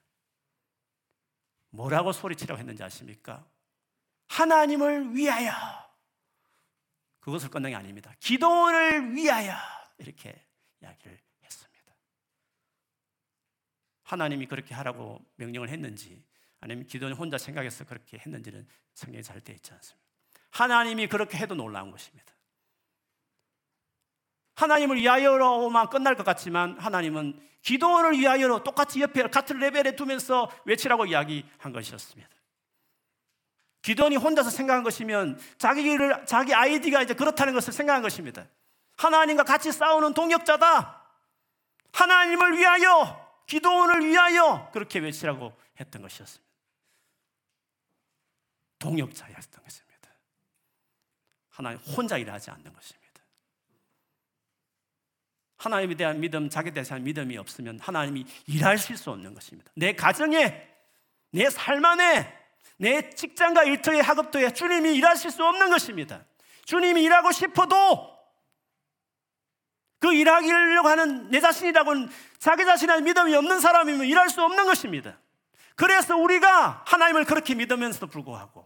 뭐라고 1.71 2.13
소리치라고 2.13 2.59
했는지 2.59 2.83
아십니까? 2.83 3.47
하나님을 4.29 5.15
위하여. 5.17 5.53
그것을 7.21 7.49
끝난 7.49 7.71
게 7.71 7.77
아닙니다. 7.77 8.13
기도를 8.21 9.15
위하여. 9.15 9.55
이렇게 9.97 10.47
이야기를 10.83 11.19
했습니다. 11.43 11.95
하나님이 14.03 14.47
그렇게 14.47 14.75
하라고 14.75 15.25
명령을 15.37 15.71
했는지 15.71 16.23
아니면 16.65 16.87
기도는 16.87 17.15
혼자 17.15 17.37
생각해서 17.37 17.85
그렇게 17.85 18.17
했는지는 18.17 18.67
성경에 18.95 19.21
잘 19.21 19.39
되어 19.43 19.55
있지 19.55 19.71
않습니다. 19.75 20.03
하나님이 20.51 21.09
그렇게 21.09 21.37
해도 21.37 21.55
놀라운 21.55 21.91
것입니다. 21.91 22.33
하나님을 24.55 24.97
위하여로만 24.97 25.91
끝날 25.91 26.15
것 26.15 26.25
같지만 26.25 26.79
하나님은 26.79 27.39
기도원을 27.61 28.19
위하여로 28.19 28.63
똑같이 28.65 29.03
옆에 29.03 29.25
같은 29.25 29.59
레벨에 29.59 29.95
두면서 29.95 30.51
외치라고 30.65 31.05
이야기한 31.05 31.73
것이었습니다. 31.73 32.31
기도원이 33.83 34.17
혼자서 34.17 34.49
생각한 34.49 34.85
것이면 34.85 35.39
자기를 35.59 36.25
자기 36.25 36.55
아이디가 36.55 37.03
이제 37.03 37.13
그렇다는 37.13 37.53
것을 37.53 37.75
생각한 37.75 38.01
것입니다. 38.01 38.47
하나님과 38.97 39.43
같이 39.43 39.71
싸우는 39.71 40.15
동역자다. 40.15 41.03
하나님을 41.93 42.57
위하여 42.57 43.23
기도원을 43.47 44.07
위하여 44.07 44.71
그렇게 44.73 45.01
외치라고 45.01 45.53
했던 45.79 46.01
것이었습니다. 46.01 46.44
동역자였던 48.85 49.65
것입니다. 49.65 50.11
하나님 51.49 51.79
혼자 51.79 52.19
일하지 52.19 52.51
않는 52.51 52.71
것입니다. 52.71 53.05
하나님에 55.57 55.95
대한 55.95 56.21
믿음, 56.21 56.51
자기에 56.51 56.73
대한 56.73 57.03
믿음이 57.03 57.39
없으면 57.39 57.79
하나님이 57.81 58.27
일하실 58.47 58.99
수 58.99 59.11
없는 59.11 59.33
것입니다. 59.33 59.73
내 59.75 59.95
가정에, 59.95 60.69
내 61.31 61.49
삶 61.49 61.83
안에, 61.83 62.39
내 62.77 63.09
직장과 63.11 63.65
일터의 63.65 64.03
학업도에 64.03 64.53
주님이 64.53 64.95
일하실 64.97 65.31
수 65.31 65.43
없는 65.43 65.71
것입니다. 65.71 66.23
주님이 66.67 67.03
일하고 67.05 67.33
싶어도 67.33 68.13
그 69.99 70.13
일하기려고 70.13 70.89
하는 70.89 71.31
내 71.31 71.41
자신이라고는 71.41 72.11
자기 72.39 72.67
자신의 72.67 73.01
믿음이 73.01 73.35
없는 73.35 73.61
사람이면 73.61 74.07
일할 74.07 74.29
수 74.29 74.43
없는 74.43 74.67
것입니다. 74.67 75.19
그래서 75.77 76.17
우리가 76.17 76.83
하나님을 76.87 77.25
그렇게 77.25 77.55
믿으면서도 77.55 78.09
불구하고 78.09 78.64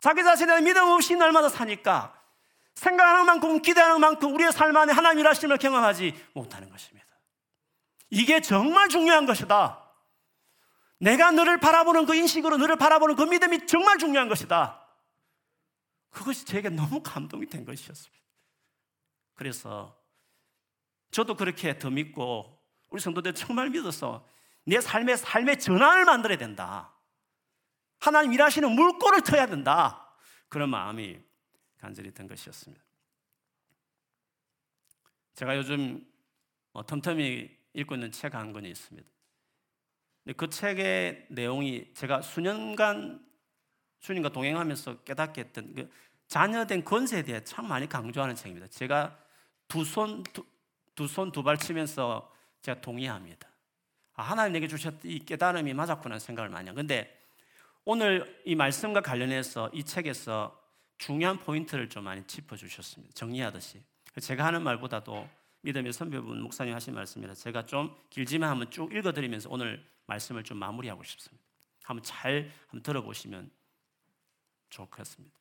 자기 0.00 0.22
자신의 0.22 0.62
믿음 0.62 0.88
없이 0.88 1.16
날마다 1.16 1.48
사니까 1.48 2.14
생각하는 2.74 3.26
만큼 3.26 3.60
기대하는 3.62 4.00
만큼 4.00 4.34
우리의 4.34 4.52
삶 4.52 4.76
안에 4.76 4.92
하나님 4.92 5.20
일하심을 5.20 5.56
경험하지 5.58 6.14
못하는 6.34 6.68
것입니다. 6.70 7.06
이게 8.10 8.40
정말 8.40 8.88
중요한 8.88 9.26
것이다. 9.26 9.82
내가 10.98 11.30
너를 11.30 11.58
바라보는 11.58 12.06
그 12.06 12.14
인식으로 12.14 12.56
너를 12.56 12.76
바라보는 12.76 13.16
그 13.16 13.22
믿음이 13.22 13.66
정말 13.66 13.98
중요한 13.98 14.28
것이다. 14.28 14.82
그것이 16.10 16.44
제게 16.46 16.68
너무 16.68 17.02
감동이 17.02 17.46
된 17.46 17.64
것이었습니다. 17.64 18.24
그래서 19.34 19.96
저도 21.10 21.34
그렇게 21.34 21.78
더 21.78 21.90
믿고 21.90 22.58
우리 22.90 23.00
성도들 23.00 23.34
정말 23.34 23.70
믿어서 23.70 24.26
내 24.64 24.80
삶의 24.80 25.18
삶의 25.18 25.58
전환을 25.58 26.04
만들어야 26.04 26.38
된다. 26.38 26.95
하나님 27.98 28.32
일하시는 28.32 28.70
물꼬를 28.70 29.22
터야 29.22 29.46
된다. 29.46 30.14
그런 30.48 30.70
마음이 30.70 31.18
간절히 31.78 32.12
든 32.12 32.26
것이었습니다. 32.26 32.82
제가 35.34 35.56
요즘 35.56 36.06
뭐 36.72 36.82
틈틈이 36.82 37.50
읽고 37.74 37.94
있는 37.94 38.10
책 38.12 38.34
한 38.34 38.52
권이 38.52 38.68
있습니다. 38.70 39.08
그 40.36 40.48
책의 40.48 41.26
내용이 41.30 41.92
제가 41.94 42.22
수년간 42.22 43.24
주님과 44.00 44.30
동행하면서 44.30 45.02
깨닫게 45.02 45.40
했던 45.42 45.74
그 45.74 45.90
자녀된 46.28 46.84
권세에 46.84 47.22
대해 47.22 47.44
참 47.44 47.68
많이 47.68 47.88
강조하는 47.88 48.34
책입니다. 48.34 48.66
제가 48.68 49.16
두 49.68 49.82
손 49.84 50.22
두 50.94 51.06
손 51.06 51.30
두 51.32 51.42
발 51.42 51.58
치면서 51.58 52.32
제가 52.62 52.80
동의합니다. 52.80 53.48
아, 54.14 54.22
하나님 54.22 54.54
내게 54.54 54.66
주셨던 54.66 55.00
이 55.04 55.18
깨달음이 55.20 55.74
맞았구나 55.74 56.18
생각을 56.18 56.48
많이 56.48 56.68
합니다. 56.68 56.74
근데 56.80 57.25
오늘 57.88 58.42
이 58.44 58.56
말씀과 58.56 59.00
관련해서 59.00 59.70
이 59.72 59.84
책에서 59.84 60.60
중요한 60.98 61.38
포인트를 61.38 61.88
좀 61.88 62.02
많이 62.02 62.26
짚어주셨습니다. 62.26 63.14
정리하듯이. 63.14 63.80
제가 64.20 64.44
하는 64.44 64.64
말보다도 64.64 65.28
믿음의 65.60 65.92
선배분 65.92 66.42
목사님 66.42 66.74
하신 66.74 66.94
말씀이라 66.94 67.34
제가 67.34 67.64
좀 67.66 67.96
길지만 68.10 68.50
한번 68.50 68.72
쭉 68.72 68.92
읽어드리면서 68.92 69.50
오늘 69.52 69.86
말씀을 70.06 70.42
좀 70.42 70.58
마무리하고 70.58 71.04
싶습니다. 71.04 71.44
한번 71.84 72.02
잘 72.02 72.50
한번 72.66 72.82
들어보시면 72.82 73.52
좋겠습니다. 74.70 75.36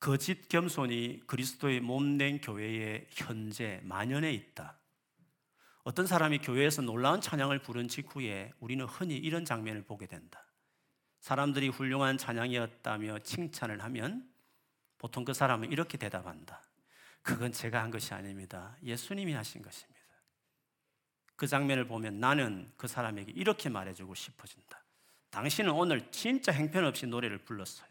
거짓 0.00 0.48
겸손이 0.48 1.22
그리스도의 1.28 1.80
몸 1.80 2.18
된 2.18 2.40
교회에 2.40 3.06
현재 3.12 3.80
만연해 3.84 4.32
있다. 4.32 4.76
어떤 5.88 6.06
사람이 6.06 6.40
교회에서 6.40 6.82
놀라운 6.82 7.18
찬양을 7.22 7.60
부른 7.60 7.88
직후에 7.88 8.52
우리는 8.60 8.84
흔히 8.84 9.16
이런 9.16 9.46
장면을 9.46 9.80
보게 9.80 10.04
된다. 10.06 10.44
사람들이 11.20 11.68
훌륭한 11.68 12.18
찬양이었다며 12.18 13.20
칭찬을 13.20 13.82
하면 13.82 14.30
보통 14.98 15.24
그 15.24 15.32
사람은 15.32 15.72
이렇게 15.72 15.96
대답한다. 15.96 16.60
그건 17.22 17.52
제가 17.52 17.82
한 17.82 17.90
것이 17.90 18.12
아닙니다. 18.12 18.76
예수님이 18.82 19.32
하신 19.32 19.62
것입니다. 19.62 19.98
그 21.36 21.46
장면을 21.46 21.86
보면 21.86 22.20
나는 22.20 22.70
그 22.76 22.86
사람에게 22.86 23.32
이렇게 23.32 23.70
말해주고 23.70 24.14
싶어진다. 24.14 24.84
당신은 25.30 25.72
오늘 25.72 26.10
진짜 26.10 26.52
행편없이 26.52 27.06
노래를 27.06 27.38
불렀어요. 27.38 27.88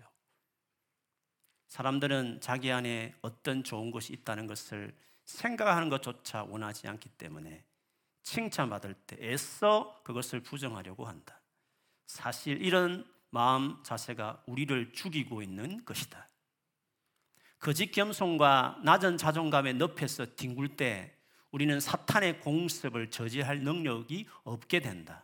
사람들은 1.69 2.41
자기 2.41 2.71
안에 2.71 3.15
어떤 3.23 3.63
좋은 3.63 3.89
것이 3.89 4.13
있다는 4.13 4.45
것을 4.45 4.95
생각하는 5.25 5.89
것조차 5.89 6.43
원하지 6.43 6.87
않기 6.87 7.09
때문에 7.09 7.65
칭찬받을 8.27 8.93
때 8.93 9.17
애써 9.21 10.01
그것을 10.03 10.41
부정하려고 10.41 11.05
한다. 11.05 11.39
사실 12.07 12.61
이런 12.61 13.09
마음 13.29 13.81
자세가 13.83 14.43
우리를 14.47 14.91
죽이고 14.91 15.41
있는 15.41 15.85
것이다. 15.85 16.27
거짓 17.57 17.91
겸손과 17.91 18.81
낮은 18.83 19.17
자존감의 19.17 19.75
늪에서 19.75 20.35
뒹굴 20.35 20.75
때 20.75 21.15
우리는 21.51 21.79
사탄의 21.79 22.41
공습을 22.41 23.11
저지할 23.11 23.61
능력이 23.61 24.27
없게 24.43 24.81
된다. 24.81 25.23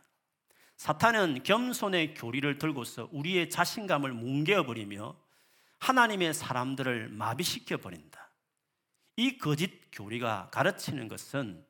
사탄은 0.78 1.42
겸손의 1.42 2.14
교리를 2.14 2.56
들고서 2.56 3.10
우리의 3.12 3.50
자신감을 3.50 4.12
뭉개어버리며 4.14 5.14
하나님의 5.78 6.32
사람들을 6.32 7.10
마비시켜 7.10 7.76
버린다. 7.76 8.30
이 9.16 9.36
거짓 9.36 9.90
교리가 9.92 10.48
가르치는 10.50 11.08
것은 11.08 11.64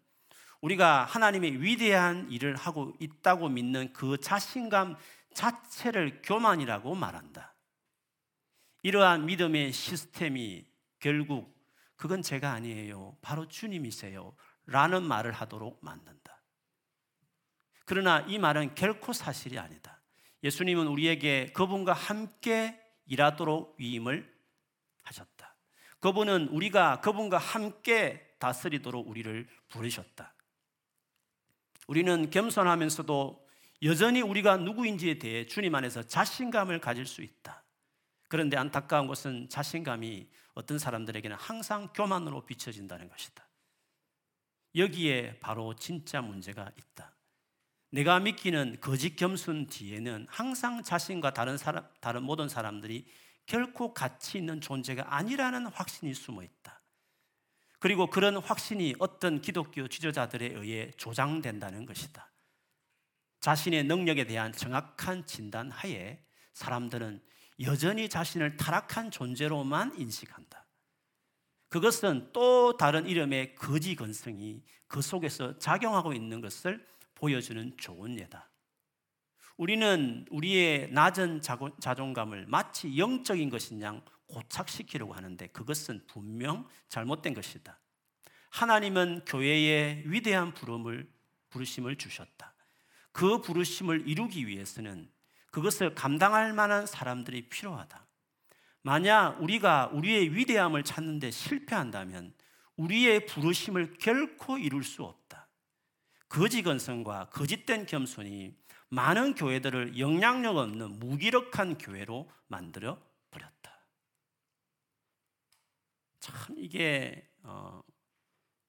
우리가 0.65 1.05
하나님의 1.05 1.61
위대한 1.61 2.31
일을 2.31 2.57
하고 2.57 2.95
있다고 2.99 3.51
믿는 3.51 3.93
그 3.93 4.19
자신감 4.19 4.97
자체를 5.35 6.23
교만이라고 6.23 6.95
말한다. 6.95 7.55
이러한 8.83 9.27
믿음의 9.27 9.73
시스템이 9.73 10.65
결국 11.01 11.55
그건 11.97 12.23
제가 12.23 12.53
아니에요. 12.53 13.15
바로 13.21 13.47
주님이세요. 13.47 14.35
라는 14.65 15.03
말을 15.03 15.33
하도록 15.33 15.79
만든다. 15.83 16.43
그러나 17.85 18.21
이 18.21 18.39
말은 18.39 18.75
결코 18.75 19.13
사실이 19.13 19.59
아니다. 19.59 20.01
예수님은 20.43 20.87
우리에게 20.87 21.53
그분과 21.53 21.93
함께 21.93 22.81
일하도록 23.05 23.77
위임을 23.79 24.35
하셨다. 25.03 25.57
그분은 26.01 26.49
우리가 26.49 27.03
그분과 27.03 27.37
함께 27.37 28.35
다스리도록 28.39 29.07
우리를 29.07 29.47
부르셨다. 29.69 30.34
우리는 31.87 32.31
겸손하면서도 32.31 33.45
여전히 33.83 34.23
우리가 34.23 34.57
누구인지에 34.57 35.19
대해 35.19 35.47
주님 35.47 35.75
안에서 35.75 36.03
자신감을 36.03 36.81
가질 36.81 37.07
수 37.07 37.23
있다. 37.23 37.65
그런데 38.29 38.57
안타까운 38.57 39.07
것은 39.07 39.49
자신감이 39.49 40.29
어떤 40.55 40.79
사람들에게는 40.79 41.37
항상 41.37 41.89
교만으로 41.93 42.47
비춰진다는 42.47 43.09
것이다. 43.09 43.47
여기에 44.77 45.39
바로 45.41 45.75
진짜 45.77 46.21
문제가 46.21 46.71
있다. 46.77 47.15
내가 47.91 48.19
믿기는 48.19 48.79
거짓 48.81 49.15
겸손 49.15 49.69
뒤에는 49.69 50.27
항상 50.29 50.83
자신과 50.83 51.33
다른 51.33 51.57
사람, 51.57 51.87
다른 52.01 52.25
모든 52.25 52.49
사람들이 52.49 53.07
결코 53.47 53.95
가치 53.95 54.39
있는 54.39 54.61
존재가 54.61 55.15
아니라는 55.15 55.67
확신이 55.67 56.13
숨어 56.15 56.43
있다. 56.43 56.81
그리고 57.85 58.07
그런 58.07 58.39
확신이 58.39 58.95
어떤 58.99 59.43
기독교 59.43 59.87
지도자들에 59.87 60.55
의해 60.55 60.91
조장된다는 60.93 61.85
것이다. 61.85 62.33
자신의 63.41 63.85
능력에 63.85 64.25
대한 64.25 64.53
정확한 64.53 65.27
진단 65.27 65.71
하에 65.71 66.25
사람들은 66.55 67.23
여전히 67.61 68.09
자신을 68.09 68.57
타락한 68.57 69.11
존재로만 69.11 69.99
인식한다. 69.99 70.67
그것은 71.69 72.31
또 72.33 72.79
다른 72.79 73.07
이름의 73.07 73.55
거지 73.55 73.95
근성이 73.97 74.63
그 74.87 75.03
속에서 75.03 75.59
작용하고 75.59 76.15
있는 76.15 76.41
것을 76.41 76.89
보여주는 77.15 77.77
좋은 77.77 78.19
예다. 78.19 78.51
우리는 79.59 80.25
우리의 80.31 80.91
낮은 80.91 81.43
자존감을 81.81 82.47
마치 82.49 82.97
영적인 82.97 83.51
것인 83.51 83.83
양 83.83 84.03
고착시키려고 84.27 85.15
하는데 85.15 85.47
그것은 85.49 86.07
분명 86.07 86.67
잘못된 86.89 87.35
것이다. 87.35 87.79
하나님은 88.51 89.25
교회에 89.27 90.05
위대한 90.07 90.55
부름을 90.55 91.11
부르심을 91.51 91.97
주셨다. 91.97 92.55
그 93.13 93.41
부르심을 93.41 94.09
이루기 94.09 94.47
위해서는 94.47 95.11
그것을 95.51 95.95
감당할 95.95 96.53
만한 96.53 96.87
사람들이 96.87 97.49
필요하다. 97.49 98.05
만약 98.83 99.41
우리가 99.41 99.91
우리의 99.93 100.35
위대함을 100.35 100.83
찾는데 100.83 101.31
실패한다면 101.31 102.35
우리의 102.77 103.27
부르심을 103.27 103.99
결코 103.99 104.59
이룰 104.59 104.83
수 104.83 105.05
없다. 105.05 105.49
거지 106.29 106.63
건성과 106.63 107.31
거짓된 107.31 107.87
겸손이 107.87 108.57
많은 108.89 109.35
교회들을 109.35 109.99
영향력 109.99 110.57
없는 110.57 110.99
무기력한 110.99 111.79
교회로 111.79 112.31
만들어 112.49 113.01
버렸다. 113.31 113.81
참 116.25 116.55
이게 116.57 117.31
어, 117.43 117.83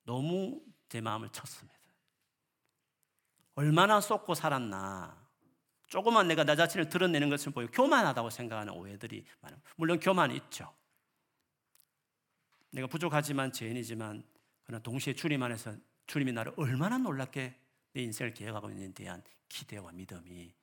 너무 0.03 0.61
제 0.89 0.99
마음을 0.99 1.29
쳤습니다. 1.29 1.79
얼마나 3.53 4.01
쏟고 4.01 4.35
살았나. 4.35 5.25
조금만 5.87 6.27
내가 6.27 6.43
나 6.43 6.57
자신을 6.57 6.89
드러내는 6.89 7.29
것을 7.29 7.53
보여 7.53 7.67
교만하다고 7.67 8.29
생각하는 8.29 8.73
오해들이 8.73 9.25
많아요. 9.39 9.61
물론 9.77 10.01
교만이 10.01 10.35
있죠. 10.35 10.75
내가 12.71 12.87
부족하지만 12.87 13.53
죄인이지만 13.53 14.21
그러나 14.65 14.83
동시에 14.83 15.13
주님 15.13 15.41
안에서 15.41 15.77
주님이 16.07 16.33
나를 16.33 16.53
얼마나 16.57 16.97
놀랍게 16.97 17.57
내 17.93 18.01
인생을 18.01 18.33
기억하고 18.33 18.69
있는지에 18.69 19.05
대한 19.05 19.23
기대와 19.47 19.93
믿음이 19.93 20.53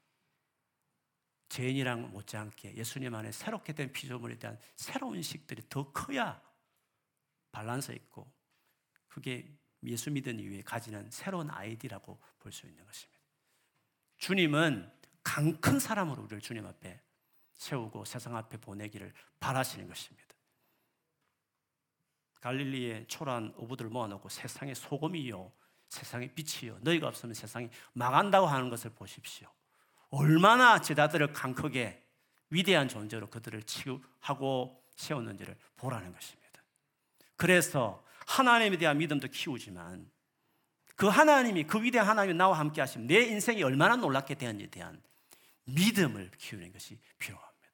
죄인이랑 1.49 2.11
못지않게 2.11 2.77
예수님 2.77 3.15
안에 3.15 3.33
새롭게 3.33 3.73
된 3.73 3.91
피조물에 3.91 4.37
대한 4.37 4.59
새로운 4.77 5.23
식들이 5.23 5.63
더 5.71 5.91
커야 5.91 6.52
밸런스 7.53 7.93
있고 7.93 8.33
그게 9.09 9.55
예수 9.85 10.11
믿은 10.11 10.39
이후에 10.41 10.63
가지는 10.63 11.11
새로운 11.11 11.51
아이디라고 11.51 12.21
볼 12.39 12.53
수 12.53 12.67
있는 12.67 12.85
것입니다. 12.85 13.21
주님은 14.19 14.91
강 15.25 15.61
큰 15.61 15.79
사람으로 15.79 16.23
우리를 16.23 16.41
주님 16.41 16.67
앞에 16.67 17.01
세우고 17.55 18.05
세상 18.05 18.37
앞에 18.37 18.57
보내기를 18.59 19.13
바라시는 19.39 19.87
것입니다. 19.87 20.35
갈릴리의 22.41 23.07
초란 23.07 23.53
어부들 23.57 23.89
모아놓고 23.89 24.29
세상의 24.29 24.75
소금이요, 24.75 25.53
세상의 25.89 26.35
빛이요, 26.35 26.79
너희가 26.81 27.07
없으면 27.09 27.35
세상이 27.35 27.69
망한다고 27.93 28.47
하는 28.47 28.69
것을 28.69 28.91
보십시오. 28.91 29.49
얼마나 30.11 30.81
제자들을 30.81 31.33
강크게 31.33 32.05
위대한 32.51 32.89
존재로 32.89 33.31
그들을 33.31 33.63
치유하고 33.63 34.85
세웠는지를 34.97 35.57
보라는 35.77 36.13
것입니다. 36.13 36.42
그래서 37.43 38.05
하나님에 38.29 38.79
대한 38.79 38.99
믿음도 38.99 39.27
키우지만 39.27 40.09
그 40.95 41.09
하나님이 41.09 41.65
그 41.65 41.83
위대한 41.83 42.09
하나님이 42.09 42.39
나와 42.39 42.57
함께 42.57 42.81
하시면 42.81 43.09
내 43.09 43.19
인생이 43.23 43.65
얼마나 43.65 43.97
놀랍게 43.97 44.37
되었는지에 44.37 44.69
대한 44.69 45.03
믿음을 45.65 46.31
키우는 46.39 46.73
것이 46.73 47.01
필요합니다. 47.19 47.69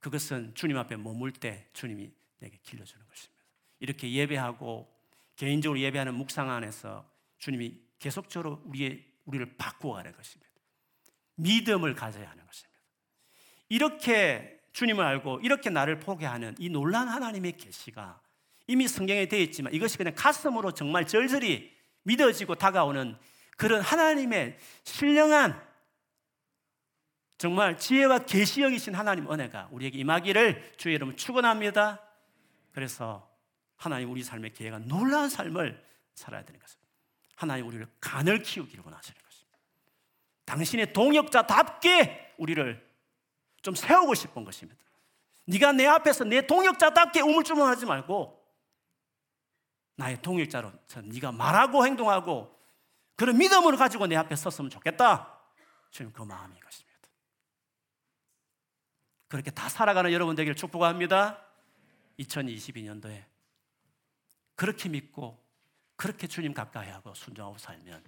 그것은 0.00 0.54
주님 0.54 0.78
앞에 0.78 0.94
머물 0.94 1.32
때 1.32 1.66
주님이 1.72 2.12
내게 2.38 2.56
길러주는 2.62 3.04
것입니다. 3.08 3.42
이렇게 3.80 4.12
예배하고 4.12 4.96
개인적으로 5.34 5.80
예배하는 5.80 6.14
묵상 6.14 6.48
안에서 6.48 7.04
주님이 7.38 7.80
계속적으로 7.98 8.62
우리의 8.66 9.04
우리를 9.24 9.56
바꾸어가는 9.56 10.12
것입니다. 10.12 10.52
믿음을 11.34 11.96
가져야 11.96 12.30
하는 12.30 12.46
것입니다. 12.46 12.80
이렇게 13.70 14.60
주님을 14.72 15.04
알고 15.04 15.40
이렇게 15.40 15.68
나를 15.68 15.98
포기하는 15.98 16.54
이 16.60 16.68
놀란 16.68 17.08
하나님의 17.08 17.56
계시가 17.56 18.22
이미 18.66 18.88
성경에 18.88 19.26
되어 19.26 19.40
있지만 19.40 19.72
이것이 19.72 19.96
그냥 19.96 20.14
가슴으로 20.16 20.72
정말 20.72 21.06
절절히 21.06 21.72
믿어지고 22.02 22.54
다가오는 22.56 23.16
그런 23.56 23.80
하나님의 23.80 24.58
신령한 24.84 25.60
정말 27.38 27.78
지혜와 27.78 28.20
계시 28.20 28.62
여기신 28.62 28.94
하나님 28.94 29.30
은혜가 29.30 29.68
우리에게 29.70 29.98
임하기를 29.98 30.74
주의 30.76 30.94
이름으로 30.94 31.16
축원합니다. 31.16 32.00
그래서 32.72 33.30
하나님 33.76 34.10
우리 34.10 34.22
삶의 34.22 34.52
기회가 34.52 34.78
놀라운 34.78 35.28
삶을 35.28 35.82
살아야 36.14 36.44
되는 36.44 36.58
것입니다. 36.58 36.86
하나님 37.36 37.66
우리를 37.66 37.86
간을 38.00 38.42
키우기를 38.42 38.82
원하시는 38.84 39.20
것입니다. 39.22 39.58
당신의 40.46 40.92
동역자답게 40.92 42.34
우리를 42.38 42.86
좀 43.60 43.74
세우고 43.74 44.14
싶은 44.14 44.44
것입니다. 44.44 44.80
네가 45.46 45.72
내 45.72 45.86
앞에서 45.86 46.24
내 46.24 46.46
동역자답게 46.46 47.20
우물쭈물하지 47.20 47.84
말고 47.86 48.45
나의 49.96 50.20
동역자로 50.22 50.72
네가 51.04 51.32
말하고 51.32 51.84
행동하고 51.86 52.54
그런 53.16 53.38
믿음을 53.38 53.76
가지고 53.76 54.06
내 54.06 54.16
앞에 54.16 54.36
섰으면 54.36 54.70
좋겠다. 54.70 55.40
주님 55.90 56.12
그 56.12 56.22
마음인 56.22 56.60
것입니다. 56.60 56.86
그렇게 59.28 59.50
다 59.50 59.68
살아가는 59.68 60.12
여러분 60.12 60.36
되기를 60.36 60.54
축복합니다. 60.54 61.42
2022년도에 62.18 63.24
그렇게 64.54 64.88
믿고 64.88 65.42
그렇게 65.96 66.26
주님 66.26 66.52
가까이 66.52 66.90
하고 66.90 67.14
순종하고 67.14 67.58
살면 67.58 68.04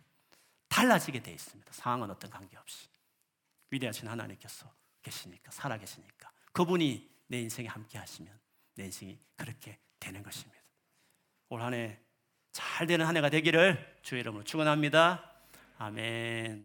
달라지게 0.68 1.22
돼 1.22 1.32
있습니다. 1.32 1.72
상황은 1.72 2.10
어떤 2.10 2.30
관계없이. 2.30 2.88
위대하신 3.70 4.08
하나님께서 4.08 4.70
계시니까, 5.02 5.50
살아 5.50 5.76
계시니까. 5.78 6.30
그분이 6.52 7.10
내 7.26 7.40
인생에 7.40 7.68
함께 7.68 7.98
하시면 7.98 8.38
내 8.74 8.84
인생이 8.84 9.18
그렇게 9.36 9.78
되는 9.98 10.22
것입니다. 10.22 10.57
올 11.50 11.60
한 11.62 11.74
해 11.74 12.08
잘 12.52 12.86
되는 12.86 13.06
한 13.06 13.16
해가 13.16 13.28
되기를 13.30 13.78
주의 14.02 14.20
이름으로 14.20 14.42
축원합니다. 14.42 15.22
아멘. 15.78 16.56